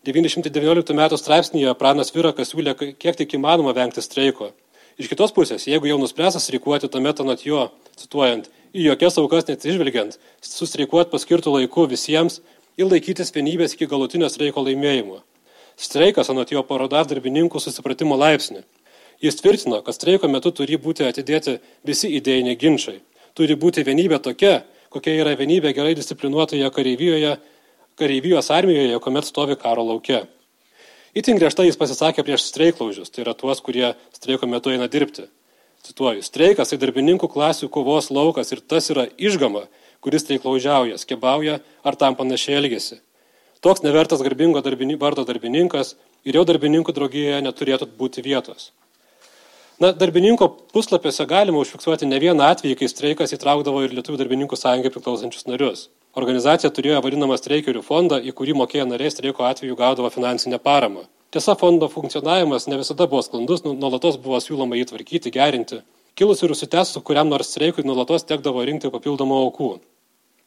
919 0.08 0.94
m. 0.96 1.04
straipsnėje 1.20 1.74
pranas 1.80 2.14
Virakas 2.16 2.54
siūlė 2.54 2.76
kiek 2.78 3.20
tik 3.20 3.36
įmanoma 3.40 3.74
vengti 3.76 4.04
streiko. 4.04 4.52
Iš 4.98 5.10
kitos 5.12 5.34
pusės, 5.36 5.68
jeigu 5.68 5.90
jau 5.90 5.98
nuspręsas 6.02 6.48
streikuoti, 6.48 6.90
tuomet 6.92 7.20
anot 7.22 7.44
jo, 7.46 7.68
cituojant, 8.00 8.48
į 8.74 8.88
jokias 8.88 9.20
aukas 9.22 9.48
neatsižvelgiant, 9.50 10.18
sustreikuoti 10.42 11.12
paskirtų 11.12 11.54
laiku 11.54 11.86
visiems 11.92 12.40
ir 12.80 12.88
laikytis 12.90 13.34
vienybės 13.36 13.76
iki 13.76 13.90
galutinio 13.92 14.30
streiko 14.32 14.64
laimėjimo. 14.66 15.22
Streikas 15.78 16.32
anot 16.34 16.50
jo 16.56 16.64
parodas 16.66 17.06
darbininkų 17.12 17.62
susipratimo 17.62 18.18
laipsnį. 18.18 18.64
Jis 19.22 19.40
tvirtino, 19.40 19.82
kad 19.82 19.96
streiko 19.98 20.30
metu 20.30 20.52
turi 20.54 20.78
būti 20.78 21.08
atidėti 21.08 21.58
visi 21.88 22.12
idėjiniai 22.20 22.58
ginčiai. 22.62 23.00
Turi 23.38 23.56
būti 23.58 23.82
vienybė 23.86 24.20
tokia, 24.22 24.62
kokia 24.94 25.16
yra 25.24 25.34
vienybė 25.38 25.74
gerai 25.74 25.96
disciplinuotoje 25.98 26.70
kareivijoje, 26.74 27.38
kareivijos 27.98 28.52
armijoje, 28.54 29.00
kuomet 29.02 29.26
stovi 29.26 29.58
karo 29.58 29.86
laukia. 29.88 30.28
Įtin 31.18 31.40
griežtai 31.42 31.66
jis 31.66 31.80
pasisakė 31.82 32.22
prieš 32.22 32.46
streiklaužius, 32.52 33.10
tai 33.10 33.24
yra 33.26 33.34
tuos, 33.34 33.62
kurie 33.66 33.96
streiko 34.14 34.46
metu 34.46 34.70
eina 34.70 34.86
dirbti. 34.86 35.26
Cituoju, 35.88 36.22
streikas 36.22 36.70
tai 36.70 36.78
darbininkų 36.82 37.30
klasių 37.32 37.72
kovos 37.74 38.12
laukas 38.14 38.54
ir 38.54 38.62
tas 38.62 38.92
yra 38.94 39.08
išgama, 39.18 39.66
kuris 40.04 40.28
streiklaužiauja, 40.28 40.98
skebauja 41.02 41.58
ar 41.82 41.98
tam 41.98 42.18
panašiai 42.20 42.60
elgesi. 42.60 43.00
Toks 43.66 43.82
nevertas 43.82 44.22
garbingo 44.22 44.62
darbini, 44.62 44.98
vardo 45.02 45.26
darbininkas 45.26 45.96
ir 46.28 46.38
jau 46.38 46.44
darbininkų 46.46 46.94
draugijoje 46.94 47.42
neturėtų 47.46 47.90
būti 47.98 48.22
vietos. 48.22 48.70
Na, 49.78 49.92
darbininko 49.94 50.48
puslapiuose 50.74 51.26
galima 51.30 51.60
užfiksuoti 51.62 52.08
ne 52.10 52.18
vieną 52.18 52.48
atvejį, 52.50 52.76
kai 52.80 52.88
streikas 52.90 53.34
įtraukdavo 53.36 53.84
ir 53.86 53.92
Lietuvų 53.94 54.18
darbininkų 54.24 54.58
sąjungai 54.58 54.90
priklausančius 54.96 55.46
narius. 55.46 55.84
Organizacija 56.18 56.72
turėjo 56.74 57.04
vadinamą 57.06 57.38
streikerių 57.38 57.84
fondą, 57.86 58.18
į 58.18 58.34
kurį 58.40 58.56
mokėję 58.58 58.88
nariai 58.90 59.14
streiko 59.14 59.46
atveju 59.46 59.78
gaudavo 59.78 60.10
finansinę 60.16 60.58
paramą. 60.66 61.06
Tiesa, 61.30 61.54
fondo 61.62 61.92
funkcionavimas 61.94 62.66
ne 62.72 62.82
visada 62.82 63.06
buvo 63.06 63.22
sklandus, 63.22 63.62
nu, 63.68 63.76
nuolatos 63.78 64.18
buvo 64.26 64.42
siūloma 64.42 64.82
jį 64.82 64.90
tvarkyti, 64.96 65.36
gerinti. 65.38 65.84
Kilus 66.18 66.42
ir 66.42 66.58
užsitęsus 66.58 67.06
kuriam 67.06 67.30
nors 67.30 67.54
streikui 67.54 67.86
nuolatos 67.86 68.26
tekdavo 68.26 68.66
rinkti 68.66 68.90
papildomų 68.90 69.42
aukų. 69.46 69.72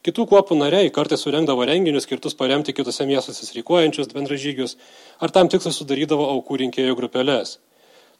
Kitų 0.03 0.27
kuopų 0.27 0.59
nariai 0.59 0.91
kartais 0.91 1.23
surengdavo 1.23 1.63
renginius 1.71 2.03
skirtus 2.03 2.35
paremti 2.35 2.75
kitose 2.75 3.07
miestuose 3.07 3.47
streikuojančius 3.47 4.11
bendražygius, 4.11 4.75
ar 5.23 5.31
tam 5.31 5.47
tikslui 5.47 5.71
sudarydavo 5.71 6.27
aukų 6.35 6.65
rinkėjų 6.65 6.99
grupelės. 6.99 7.61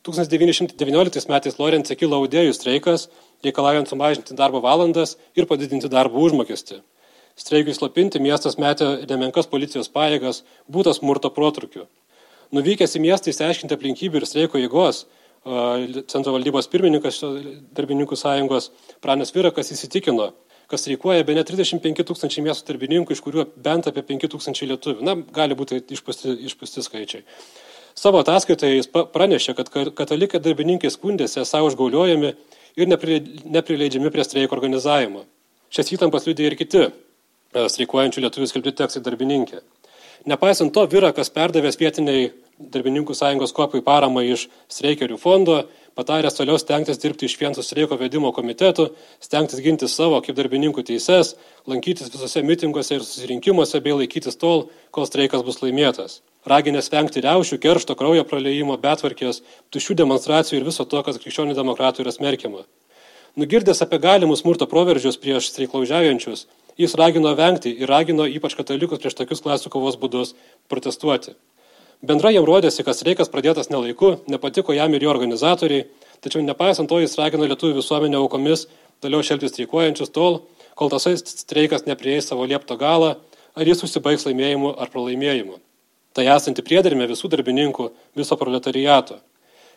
1919 0.02 1.30
metais 1.30 1.60
Lorence 1.60 1.96
kilo 1.96 2.18
audėjų 2.24 2.56
streikas, 2.58 3.08
reikalaujant 3.46 3.90
sumažinti 3.92 4.38
darbo 4.38 4.62
valandas 4.64 5.14
ir 5.38 5.46
padidinti 5.46 5.92
darbo 5.94 6.24
užmokestį. 6.26 6.80
Streikui 7.38 7.76
slapinti 7.78 8.20
miestas 8.20 8.58
metė 8.58 9.06
nemenkas 9.10 9.50
policijos 9.52 9.92
pajėgas, 9.94 10.42
būtas 10.70 11.00
smurto 11.00 11.30
protrukių. 11.34 11.86
Nuvykęs 12.52 12.98
į 12.98 13.04
miestą 13.06 13.32
įsiaiškinti 13.32 13.78
aplinkybių 13.78 14.20
ir 14.20 14.28
streiko 14.28 14.60
jėgos, 14.60 15.06
centro 16.12 16.34
valdybos 16.36 16.68
pirmininkas 16.70 17.22
darbininkų 17.78 18.18
sąjungos 18.18 18.72
Pranas 19.02 19.34
Virakas 19.34 19.72
įsitikino, 19.74 20.32
kas 20.70 20.84
streikuoja 20.84 21.24
be 21.28 21.38
ne 21.38 21.46
35 21.48 22.06
tūkstančiai 22.10 22.44
miesto 22.46 22.68
darbininkų, 22.74 23.14
iš 23.14 23.22
kurių 23.26 23.48
bent 23.64 23.90
apie 23.90 24.04
5 24.06 24.30
tūkstančiai 24.34 24.74
lietuvių. 24.74 25.06
Na, 25.06 25.16
gali 25.34 25.58
būti 25.58 25.82
išpusti, 25.94 26.36
išpusti 26.50 26.84
skaičiai. 26.86 27.26
Savo 28.02 28.22
ataskaitoje 28.24 28.80
jis 28.80 28.88
pranešė, 28.90 29.54
kad 29.60 29.68
katalikai 29.98 30.40
darbininkai 30.42 30.90
skundėsi 30.90 31.44
esą 31.44 31.62
užgauliojami 31.68 32.32
ir 32.80 32.90
neprileidžiami 32.90 34.10
prie 34.14 34.26
streiko 34.26 34.58
organizavimo. 34.58 35.28
Šias 35.70 35.92
įtampas 35.94 36.26
liudė 36.26 36.48
ir 36.50 36.56
kiti 36.58 36.82
e, 36.88 36.92
streikuojančių 37.54 38.24
lietuvių 38.24 38.48
skelbti 38.50 38.74
tekstai 38.80 39.04
darbininkė. 39.06 39.62
Nepaisant 40.32 40.74
to, 40.74 40.88
Virakas 40.90 41.30
perdavęs 41.34 41.78
vietiniai 41.78 42.32
darbininkų 42.74 43.14
sąjungos 43.18 43.54
kopui 43.58 43.84
paramą 43.86 44.26
iš 44.34 44.48
streikerių 44.70 45.22
fondo 45.22 45.60
pataręs 45.98 46.38
toliau 46.38 46.58
stengtis 46.62 47.02
dirbti 47.02 47.30
iš 47.30 47.38
vien 47.38 47.54
su 47.58 47.62
streiko 47.66 47.98
vedimo 48.02 48.34
komitetu, 48.34 48.90
stengtis 49.22 49.62
ginti 49.62 49.90
savo 49.90 50.24
kaip 50.26 50.38
darbininkų 50.42 50.88
teises, 50.90 51.36
lankytis 51.70 52.10
visose 52.14 52.42
mitinguose 52.46 52.98
ir 52.98 53.06
susirinkimuose 53.06 53.82
bei 53.86 53.94
laikytis 54.02 54.42
tol, 54.42 54.70
kol 54.90 55.10
streikas 55.10 55.46
bus 55.46 55.62
laimėtas. 55.62 56.22
Raginės 56.47 56.89
vengti 56.89 57.21
reušių, 57.21 57.60
keršto, 57.62 57.95
kraujo 57.97 58.23
praleimo, 58.25 58.77
betvarkės, 58.82 59.43
tušių 59.69 59.99
demonstracijų 60.01 60.62
ir 60.62 60.65
viso 60.65 60.86
to, 60.89 61.04
kas 61.06 61.19
krikščionių 61.21 61.54
demokratų 61.58 62.01
yra 62.01 62.13
smerkiama. 62.15 62.65
Nugirdęs 63.38 63.84
apie 63.86 63.99
galimus 64.01 64.41
smurto 64.41 64.65
proveržius 64.67 65.19
prieš 65.21 65.51
streiklaužiaujančius, 65.54 66.47
jis 66.82 66.97
ragino 66.99 67.32
vengti 67.38 67.71
ir 67.71 67.88
ragino 67.88 68.25
ypač 68.25 68.58
katalikus 68.58 68.99
prieš 68.99 69.15
tokius 69.21 69.43
klasių 69.45 69.71
kovos 69.71 69.99
būdus 70.01 70.34
protestuoti. 70.67 71.38
Bendrai 72.01 72.34
jam 72.34 72.49
rodėsi, 72.49 72.82
kad 72.84 72.97
streikas 72.97 73.30
pradėtas 73.30 73.69
nelaiku, 73.69 74.15
nepatiko 74.27 74.73
jam 74.73 74.91
ir 74.97 75.06
jo 75.06 75.13
organizatoriai, 75.13 75.86
tačiau 76.25 76.41
nepaisant 76.41 76.89
to 76.89 76.99
jis 76.99 77.15
ragino 77.21 77.45
lietuvių 77.45 77.77
visuomenę 77.77 78.17
aukomis 78.17 78.65
toliau 79.01 79.21
šeltis 79.25 79.54
streikuojančius 79.54 80.13
tol, 80.13 80.41
kol 80.75 80.89
tas 80.89 81.06
streikas 81.21 81.86
neprieis 81.86 82.27
savo 82.30 82.45
liepto 82.49 82.77
galą, 82.77 83.15
ar 83.54 83.67
jis 83.67 83.86
užsibaigs 83.86 84.25
laimėjimu 84.27 84.73
ar 84.75 84.89
pralaimėjimu. 84.93 85.62
Tai 86.12 86.26
esanti 86.28 86.63
priedermė 86.65 87.08
visų 87.08 87.30
darbininkų, 87.32 87.89
viso 88.19 88.36
proletariato. 88.39 89.21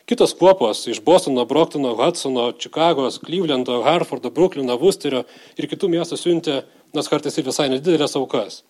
Kitos 0.04 0.34
kuopos 0.36 0.82
iš 0.90 0.98
Bostono, 1.00 1.46
Brocktono, 1.48 1.94
Hudsono, 1.96 2.50
Čikagos, 2.60 3.20
Klyvlendo, 3.22 3.78
Harfordo, 3.86 4.28
Bruklino, 4.34 4.76
Vusterio 4.76 5.22
ir 5.56 5.68
kitų 5.70 5.88
miestų 5.94 6.18
siuntė, 6.20 6.56
nors 6.92 7.08
kartais 7.08 7.38
ir 7.38 7.46
visai 7.46 7.70
nedidelės 7.72 8.18
aukas. 8.20 8.60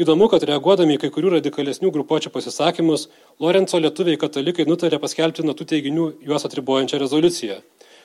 Įdomu, 0.00 0.30
kad 0.32 0.46
reaguodami 0.48 0.96
į 0.96 1.02
kai 1.02 1.10
kurių 1.12 1.34
radikalesnių 1.34 1.90
grupuočių 1.92 2.32
pasisakymus, 2.32 3.10
Lorenco 3.42 3.76
lietuviai 3.76 4.16
katalikai 4.16 4.64
nutarė 4.64 4.96
paskelbti 5.02 5.44
nuo 5.44 5.52
tų 5.58 5.66
teiginių 5.74 6.06
juos 6.24 6.48
atribojančią 6.48 7.02
rezoliuciją, 7.02 7.58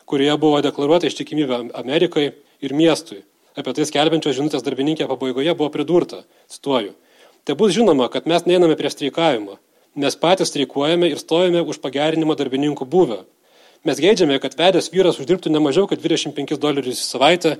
kurioje 0.09 0.35
buvo 0.41 0.59
deklaruota 0.65 1.07
ištikimybė 1.07 1.61
Amerikai 1.79 2.33
ir 2.59 2.75
miestui. 2.75 3.21
Apie 3.55 3.71
tai 3.77 3.87
skelbiančios 3.87 4.35
žinutės 4.35 4.65
darbininkė 4.67 5.07
pabaigoje 5.07 5.55
buvo 5.55 5.71
pridurta, 5.71 6.25
cituoju, 6.51 6.91
tai 7.47 7.55
bus 7.55 7.71
žinoma, 7.75 8.09
kad 8.11 8.27
mes 8.27 8.43
neiname 8.43 8.75
prie 8.75 8.91
streikavimo, 8.91 9.55
nes 9.95 10.19
patys 10.19 10.51
streikuojame 10.51 11.07
ir 11.07 11.21
stojame 11.21 11.63
už 11.63 11.79
pagerinimą 11.79 12.35
darbininkų 12.35 12.85
buvę. 12.85 13.21
Mes 13.87 14.01
geidžiame, 14.03 14.35
kad 14.43 14.57
vedęs 14.59 14.91
vyras 14.91 15.21
uždirbtų 15.21 15.53
ne 15.53 15.61
mažiau 15.63 15.87
kaip 15.87 16.01
25 16.03 16.59
dolerius 16.59 16.99
į 16.99 17.07
savaitę 17.07 17.53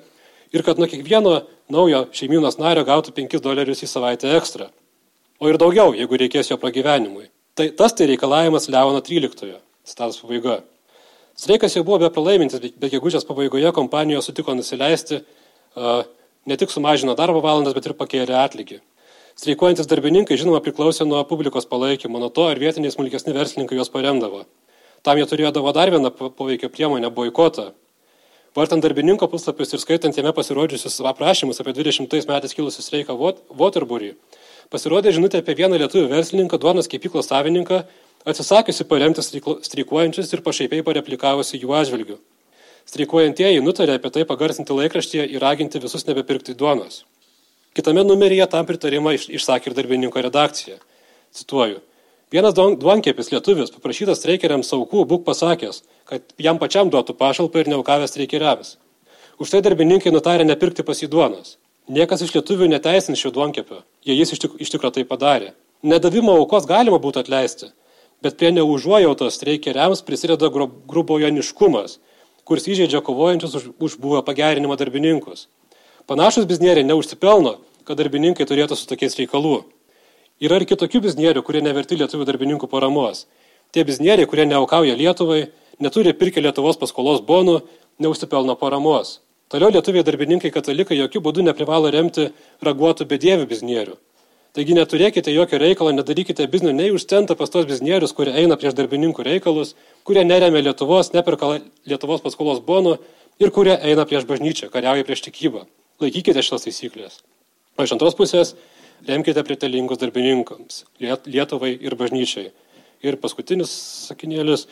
ir 0.52 0.64
kad 0.68 0.82
nuo 0.82 0.90
kiekvieno 0.92 1.38
naujo 1.72 2.04
šeimynos 2.12 2.60
nario 2.60 2.84
gautų 2.88 3.14
5 3.16 3.40
dolerius 3.44 3.86
į 3.86 3.90
savaitę 3.92 4.34
ekstra. 4.36 4.68
O 5.40 5.48
ir 5.48 5.60
daugiau, 5.62 5.94
jeigu 5.96 6.20
reikės 6.20 6.52
jo 6.52 6.58
pragyvenimui. 6.60 7.30
Tai 7.56 7.70
tas 7.78 7.96
tai 7.96 8.10
reikalavimas 8.12 8.68
Leono 8.74 9.00
13. 9.02 9.56
Citatos 9.88 10.20
pabaiga. 10.20 10.60
Streikas 11.38 11.78
jau 11.78 11.86
buvo 11.86 12.02
be 12.02 12.10
pralaimintis, 12.12 12.60
bet 12.60 12.92
gegužės 12.92 13.26
pabaigoje 13.26 13.72
kompanijos 13.72 14.28
sutiko 14.28 14.56
nusileisti, 14.58 15.22
ne 15.78 16.58
tik 16.58 16.74
sumažino 16.74 17.14
darbo 17.16 17.40
valandas, 17.46 17.78
bet 17.78 17.88
ir 17.88 17.96
pakėlė 17.98 18.36
atlygį. 18.42 18.82
Streikuojantis 19.38 19.90
darbininkai, 19.90 20.38
žinoma, 20.40 20.62
priklausė 20.66 21.06
nuo 21.06 21.24
publikos 21.30 21.68
palaikymo, 21.70 22.18
nuo 22.20 22.30
to, 22.34 22.48
ar 22.50 22.58
vietiniai 22.58 22.94
smulkesni 22.94 23.36
verslininkai 23.38 23.78
juos 23.78 23.92
paremdavo. 23.94 24.46
Tam 25.06 25.20
jie 25.20 25.28
turėjo 25.30 25.54
dar 25.74 25.92
vieną 25.94 26.10
poveikio 26.12 26.70
priemonę- 26.74 27.12
boikotą, 27.20 27.72
Vartant 28.58 28.82
darbininko 28.82 29.28
puslapius 29.30 29.76
ir 29.76 29.82
skaitant 29.84 30.16
jame 30.18 30.32
pasirodžiusius 30.34 30.96
aprašymus 31.06 31.60
apie 31.62 31.76
20 31.78 32.26
metais 32.26 32.56
kilusių 32.58 32.82
streiką 32.82 33.14
Waterbury, 33.60 34.16
pasirodė 34.74 35.14
žinutė 35.14 35.44
apie 35.44 35.54
vieną 35.60 35.78
lietuvių 35.78 36.08
verslininką, 36.10 36.58
duonos 36.58 36.90
kepyklos 36.90 37.30
savininką, 37.30 37.84
atsisakiusi 38.26 38.88
paremti 38.90 39.22
streikuojančius 39.22 40.34
ir 40.34 40.42
pašaipiai 40.48 40.82
pareplikavusi 40.88 41.62
jų 41.62 41.76
atžvilgių. 41.84 42.18
Streikuojantieji 42.90 43.62
nutarė 43.62 44.00
apie 44.00 44.10
tai 44.16 44.26
pagarsinti 44.26 44.74
laikraštyje 44.74 45.30
ir 45.36 45.44
raginti 45.46 45.84
visus 45.84 46.10
nebepirkti 46.10 46.58
duonos. 46.58 47.04
Kitame 47.76 48.04
numeryje 48.08 48.48
tam 48.52 48.66
pritarimą 48.70 49.16
išsakė 49.18 49.72
ir 49.72 49.78
darbininko 49.78 50.22
redakcija. 50.22 50.80
Cituoju. 51.36 51.82
Vienas 52.32 52.56
duonkepis 52.56 53.30
lietuvis 53.32 53.72
paprašytas 53.72 54.20
streikeriams 54.20 54.74
aukų 54.76 55.06
būk 55.08 55.24
pasakęs, 55.28 55.84
kad 56.10 56.24
jam 56.44 56.60
pačiam 56.60 56.90
duotų 56.92 57.16
pašalpą 57.16 57.62
ir 57.62 57.70
neaukavęs 57.72 58.12
streikeriavis. 58.12 58.74
Už 59.40 59.54
tai 59.54 59.62
darbininkai 59.64 60.12
nutarė 60.12 60.44
nepirkti 60.44 60.84
pas 60.84 61.00
jį 61.00 61.08
duonos. 61.14 61.56
Niekas 61.88 62.26
iš 62.26 62.34
lietuvių 62.36 62.68
neteisins 62.68 63.22
šio 63.22 63.32
duonkepio, 63.32 63.84
jei 64.04 64.18
jis 64.18 64.34
iš, 64.36 64.42
tik, 64.44 64.58
iš 64.60 64.74
tikrųjų 64.74 64.98
tai 64.98 65.04
padarė. 65.08 65.54
Nedavimo 65.88 66.34
aukos 66.36 66.66
galima 66.68 67.00
būtų 67.00 67.22
atleisti, 67.24 67.70
bet 68.20 68.36
prie 68.36 68.52
neužuojautos 68.52 69.38
streikeriams 69.40 70.04
prisideda 70.04 70.50
grubojoniškumas, 70.52 72.00
kuris 72.44 72.68
įžeidžia 72.74 73.00
kovojančius 73.06 73.56
už, 73.60 73.70
už 73.80 73.96
buvę 74.04 74.20
pagerinimo 74.28 74.76
darbininkus. 74.76 75.48
Panašus 76.08 76.46
biznieriai 76.48 76.88
neužsipelno, 76.88 77.58
kad 77.84 78.00
darbininkai 78.00 78.46
turėtų 78.48 78.78
su 78.80 78.86
tokiais 78.88 79.18
reikalų. 79.20 79.58
Yra 80.40 80.56
ir 80.62 80.66
kitokių 80.70 81.02
biznierių, 81.04 81.42
kurie 81.44 81.60
neverti 81.60 81.98
lietuvių 82.00 82.24
darbininkų 82.30 82.70
paramos. 82.72 83.26
Tie 83.76 83.84
biznieriai, 83.84 84.24
kurie 84.32 84.46
neaukauja 84.48 84.94
Lietuvai, 84.96 85.50
neturi 85.84 86.14
pirkę 86.16 86.40
Lietuvos 86.46 86.78
paskolos 86.80 87.20
bonų, 87.28 87.58
neužsipelno 88.00 88.56
paramos. 88.56 89.18
Toliau 89.52 89.68
lietuviai 89.76 90.06
darbininkai 90.08 90.52
katalikai 90.56 90.96
jokių 90.96 91.22
būdų 91.26 91.44
neprivalo 91.44 91.92
remti 91.92 92.30
raguotų 92.64 93.08
bedievių 93.10 93.50
biznierių. 93.50 93.98
Taigi 94.56 94.78
neturėkite 94.78 95.34
jokio 95.36 95.60
reikalo, 95.60 95.92
nedarykite 95.92 96.48
biznio 96.48 96.72
nei 96.72 96.94
už 96.96 97.04
centą 97.12 97.36
pas 97.36 97.52
tos 97.52 97.68
biznierius, 97.68 98.14
kurie 98.16 98.32
eina 98.32 98.56
prieš 98.56 98.78
darbininkų 98.80 99.28
reikalus, 99.28 99.76
kurie 100.08 100.24
neremia 100.24 100.64
Lietuvos, 100.70 101.12
neperka 101.12 101.58
Lietuvos 101.84 102.24
paskolos 102.24 102.64
bonų 102.64 102.96
ir 103.44 103.52
kurie 103.52 103.76
eina 103.76 104.08
prieš 104.08 104.24
bažnyčią, 104.32 104.72
kariauja 104.72 105.04
prieš 105.04 105.26
tikybą. 105.28 105.66
Laikykite 105.98 106.44
šios 106.46 106.66
taisyklės. 106.68 107.22
O 107.78 107.86
iš 107.86 107.96
antros 107.96 108.16
pusės 108.18 108.54
remkite 109.08 109.42
pritalingus 109.46 109.98
darbininkams, 110.02 110.84
Lietuvai 111.02 111.74
ir 111.74 111.96
bažnyčiai. 111.98 112.52
Ir 113.06 113.14
paskutinis 113.22 113.70
sakinėlis. 114.08 114.64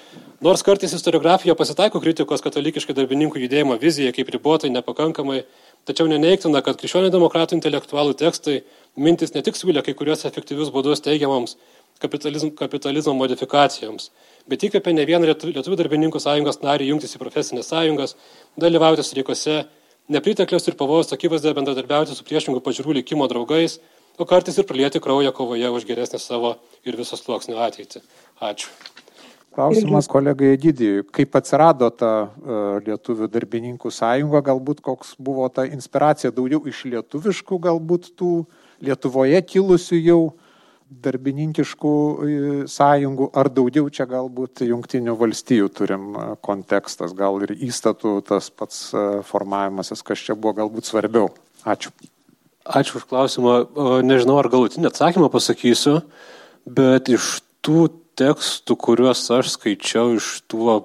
Nors 0.41 0.63
kartais 0.65 0.93
historiografija 0.93 1.53
pasitaiko 1.57 2.01
kritikos 2.01 2.41
katalikiškai 2.41 2.95
darbininkų 2.97 3.43
judėjimo 3.43 3.77
vizija 3.81 4.13
kaip 4.17 4.31
ribotai, 4.33 4.71
nepakankamai, 4.73 5.43
tačiau 5.85 6.09
neneiktina, 6.09 6.63
kad 6.65 6.79
krikščionių 6.81 7.11
demokratų 7.13 7.59
intelektualų 7.59 8.17
tekstai 8.17 8.63
mintis 8.97 9.35
ne 9.37 9.45
tik 9.45 9.57
siūlė 9.57 9.85
kai 9.85 9.93
kurios 9.97 10.25
efektyvius 10.25 10.73
būdus 10.73 11.05
teigiamams 11.05 11.53
kapitalizmo, 12.01 12.49
kapitalizmo 12.57 13.13
modifikacijoms, 13.17 14.09
bet 14.49 14.65
įkvėpė 14.67 14.93
ne 14.93 15.05
vieną 15.05 15.29
Lietuvių 15.29 15.77
darbininkų 15.79 16.21
sąjungos 16.21 16.61
narį 16.65 16.89
jungtis 16.91 17.15
į 17.15 17.21
profesinės 17.21 17.69
sąjungas, 17.71 18.15
dalyvauti 18.57 19.05
streikuose, 19.05 19.63
nepriteklius 20.11 20.67
ir 20.69 20.77
pavojus 20.79 21.13
akivaizdoje 21.15 21.55
bendradarbiauti 21.57 22.15
su 22.15 22.25
priešingų 22.27 22.61
pažiūrų 22.65 22.99
likimo 22.99 23.27
draugais, 23.31 23.79
o 24.17 24.27
kartais 24.27 24.57
ir 24.57 24.67
pralieti 24.67 25.01
kraują 25.03 25.33
kovoje 25.35 25.69
už 25.69 25.87
geresnę 25.87 26.19
savo 26.21 26.55
ir 26.85 26.97
visos 26.97 27.23
sluoksnio 27.23 27.57
ateitį. 27.65 28.03
Ačiū. 28.41 28.69
Klausimas 29.55 30.09
kolegai 30.11 30.49
Egidijui, 30.51 31.05
kaip 31.15 31.35
atsirado 31.39 31.87
ta 31.95 32.11
uh, 32.27 32.63
Lietuvių 32.83 33.29
darbininkų 33.31 33.87
sąjunga, 33.87 34.41
galbūt 34.43 34.81
koks 34.83 35.13
buvo 35.15 35.47
ta 35.47 35.63
inspiracija 35.63 36.33
daugiau 36.35 36.59
iš 36.67 36.81
lietuviškų, 36.91 37.61
galbūt 37.63 38.09
tų 38.19 38.33
Lietuvoje 38.83 39.39
kilusių 39.47 40.01
jau 40.01 40.19
darbininkiškų 40.89 41.93
e, 41.93 42.39
sąjungų, 42.69 43.29
ar 43.33 43.49
daugiau 43.53 43.89
čia 43.93 44.05
galbūt 44.09 44.61
jungtinių 44.67 45.15
valstijų 45.17 45.69
turim 45.73 46.11
e, 46.13 46.25
kontekstas, 46.45 47.15
gal 47.17 47.41
ir 47.45 47.55
įstatų 47.55 48.19
tas 48.27 48.51
pats 48.53 48.91
formavimasis, 49.29 50.03
kas 50.05 50.21
čia 50.27 50.37
buvo 50.37 50.55
galbūt 50.61 50.89
svarbiau. 50.89 51.31
Ačiū. 51.65 51.93
Ačiū 52.65 52.97
už 52.97 53.05
klausimą. 53.09 53.55
Nežinau, 54.05 54.39
ar 54.41 54.49
galutinį 54.49 54.89
atsakymą 54.89 55.29
pasakysiu, 55.33 55.99
bet 56.65 57.11
iš 57.13 57.39
tų 57.65 57.89
tekstų, 58.17 58.77
kuriuos 58.79 59.21
aš 59.35 59.53
skaičiau 59.53 60.15
iš 60.17 60.39
tų 60.49 60.79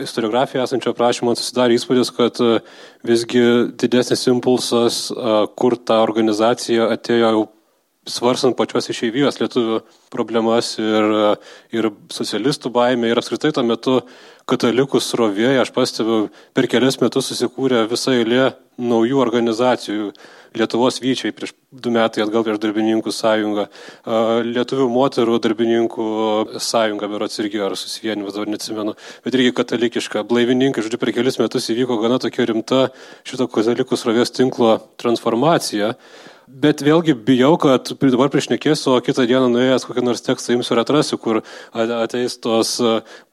istoriografijoje 0.00 0.64
esančio 0.64 0.94
aprašymo, 0.94 1.34
susidarė 1.36 1.76
įspūdis, 1.76 2.12
kad 2.16 2.40
visgi 3.04 3.42
didesnis 3.76 4.24
impulsas, 4.32 5.02
kur 5.60 5.76
ta 5.76 6.00
organizacija 6.04 6.88
atėjo 6.96 7.32
jau 7.34 7.44
svarstant 8.06 8.56
pačios 8.58 8.88
išeivijos 8.92 9.40
lietuvių 9.40 9.80
problemas 10.14 10.76
ir, 10.78 11.10
ir 11.74 11.90
socialistų 12.12 12.70
baimė 12.74 13.10
ir 13.10 13.20
apskritai 13.20 13.52
tuo 13.54 13.64
metu 13.66 13.98
katalikų 14.46 15.00
srovėje, 15.02 15.58
aš 15.58 15.72
pastebiu, 15.74 16.26
per 16.54 16.68
kelias 16.70 17.00
metus 17.02 17.32
susikūrė 17.32 17.82
visa 17.90 18.14
eilė 18.14 18.52
naujų 18.78 19.18
organizacijų. 19.22 20.10
Lietuvos 20.56 21.02
vyčiai 21.02 21.34
prieš 21.36 21.50
du 21.68 21.90
metai 21.92 22.22
atgal 22.24 22.44
prieš 22.46 22.60
darbininkų 22.62 23.12
sąjungą, 23.12 23.66
Lietuvių 24.46 24.86
moterų 24.88 25.40
darbininkų 25.44 26.06
sąjunga, 26.62 27.10
berots 27.12 27.42
irgi 27.42 27.60
ar 27.66 27.74
susivienimas, 27.76 28.32
dabar 28.36 28.48
neatsimenu, 28.54 28.94
bet 29.26 29.36
irgi 29.36 29.52
katalikiška. 29.58 30.22
Blaivininkai, 30.30 30.86
žodžiu, 30.86 31.02
per 31.02 31.12
kelis 31.16 31.36
metus 31.42 31.68
įvyko 31.74 31.98
gana 32.00 32.16
tokia 32.22 32.46
rimta 32.48 32.86
šito 33.28 33.50
katalikų 33.52 34.00
srovės 34.00 34.32
tinklo 34.32 34.78
transformacija. 35.02 35.92
Bet 36.46 36.78
vėlgi 36.86 37.16
bijau, 37.26 37.56
kad 37.58 37.88
dabar 37.98 38.30
priešnekėsiu, 38.30 38.92
o 38.94 39.02
kitą 39.02 39.24
dieną 39.26 39.48
nuėjęs 39.50 39.86
kokį 39.88 40.04
nors 40.06 40.22
tekstą 40.22 40.54
imsiu 40.54 40.76
ir 40.76 40.80
atrasiu, 40.84 41.18
kur 41.18 41.40
ateis 41.74 42.38
tos, 42.38 42.76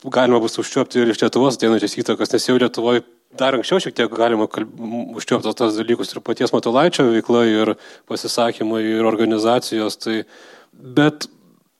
galima 0.01 0.39
bus 0.41 0.57
užčiuopti 0.57 1.03
ir 1.03 1.11
iš 1.13 1.21
Lietuvos 1.21 1.59
ateinančias 1.59 1.93
įtakas, 2.01 2.33
nes 2.33 2.49
jau 2.49 2.57
Lietuvoje 2.57 3.05
dar 3.37 3.53
anksčiau 3.53 3.83
šiek 3.85 3.93
tiek 3.97 4.17
galima 4.17 4.47
užčiuopti 4.49 5.53
tos 5.53 5.77
dalykus 5.77 6.15
ir 6.15 6.23
paties 6.25 6.55
Matulaičio 6.55 7.05
veikla, 7.11 7.45
ir 7.51 7.75
pasisakymai, 8.09 8.81
ir 8.97 9.05
organizacijos. 9.05 10.01
Tai, 10.01 10.23
bet 10.73 11.29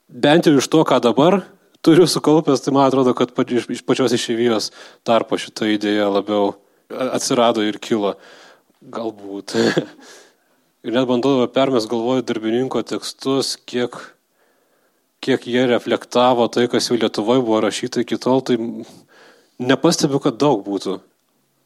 bent 0.08 0.50
jau 0.50 0.58
iš 0.62 0.70
to, 0.70 0.86
ką 0.86 1.02
dabar 1.02 1.42
turiu 1.84 2.06
sukaupęs, 2.06 2.62
tai 2.62 2.78
man 2.78 2.86
atrodo, 2.86 3.18
kad 3.18 3.34
iš, 3.50 3.72
iš 3.74 3.82
pačios 3.90 4.14
išėvijos 4.14 4.70
tarpo 5.02 5.42
šitą 5.42 5.74
idėją 5.74 6.14
labiau 6.14 6.54
atsirado 6.94 7.66
ir 7.66 7.82
kilo. 7.82 8.20
Galbūt. 8.94 9.58
ir 10.84 10.96
net 10.96 11.08
bandau 11.08 11.48
permės 11.52 11.88
galvoju 11.92 12.26
darbininko 12.28 12.84
tekstus, 12.88 13.56
kiek, 13.70 13.96
kiek 15.24 15.48
jie 15.48 15.66
reflektavo 15.70 16.50
tai, 16.52 16.68
kas 16.72 16.90
jau 16.90 17.00
Lietuvoje 17.00 17.44
buvo 17.44 17.62
rašyta 17.64 18.04
iki 18.04 18.20
tol, 18.22 18.44
tai 18.44 18.60
nepastebiu, 19.64 20.20
kad 20.24 20.40
daug 20.42 20.64
būtų. 20.68 21.00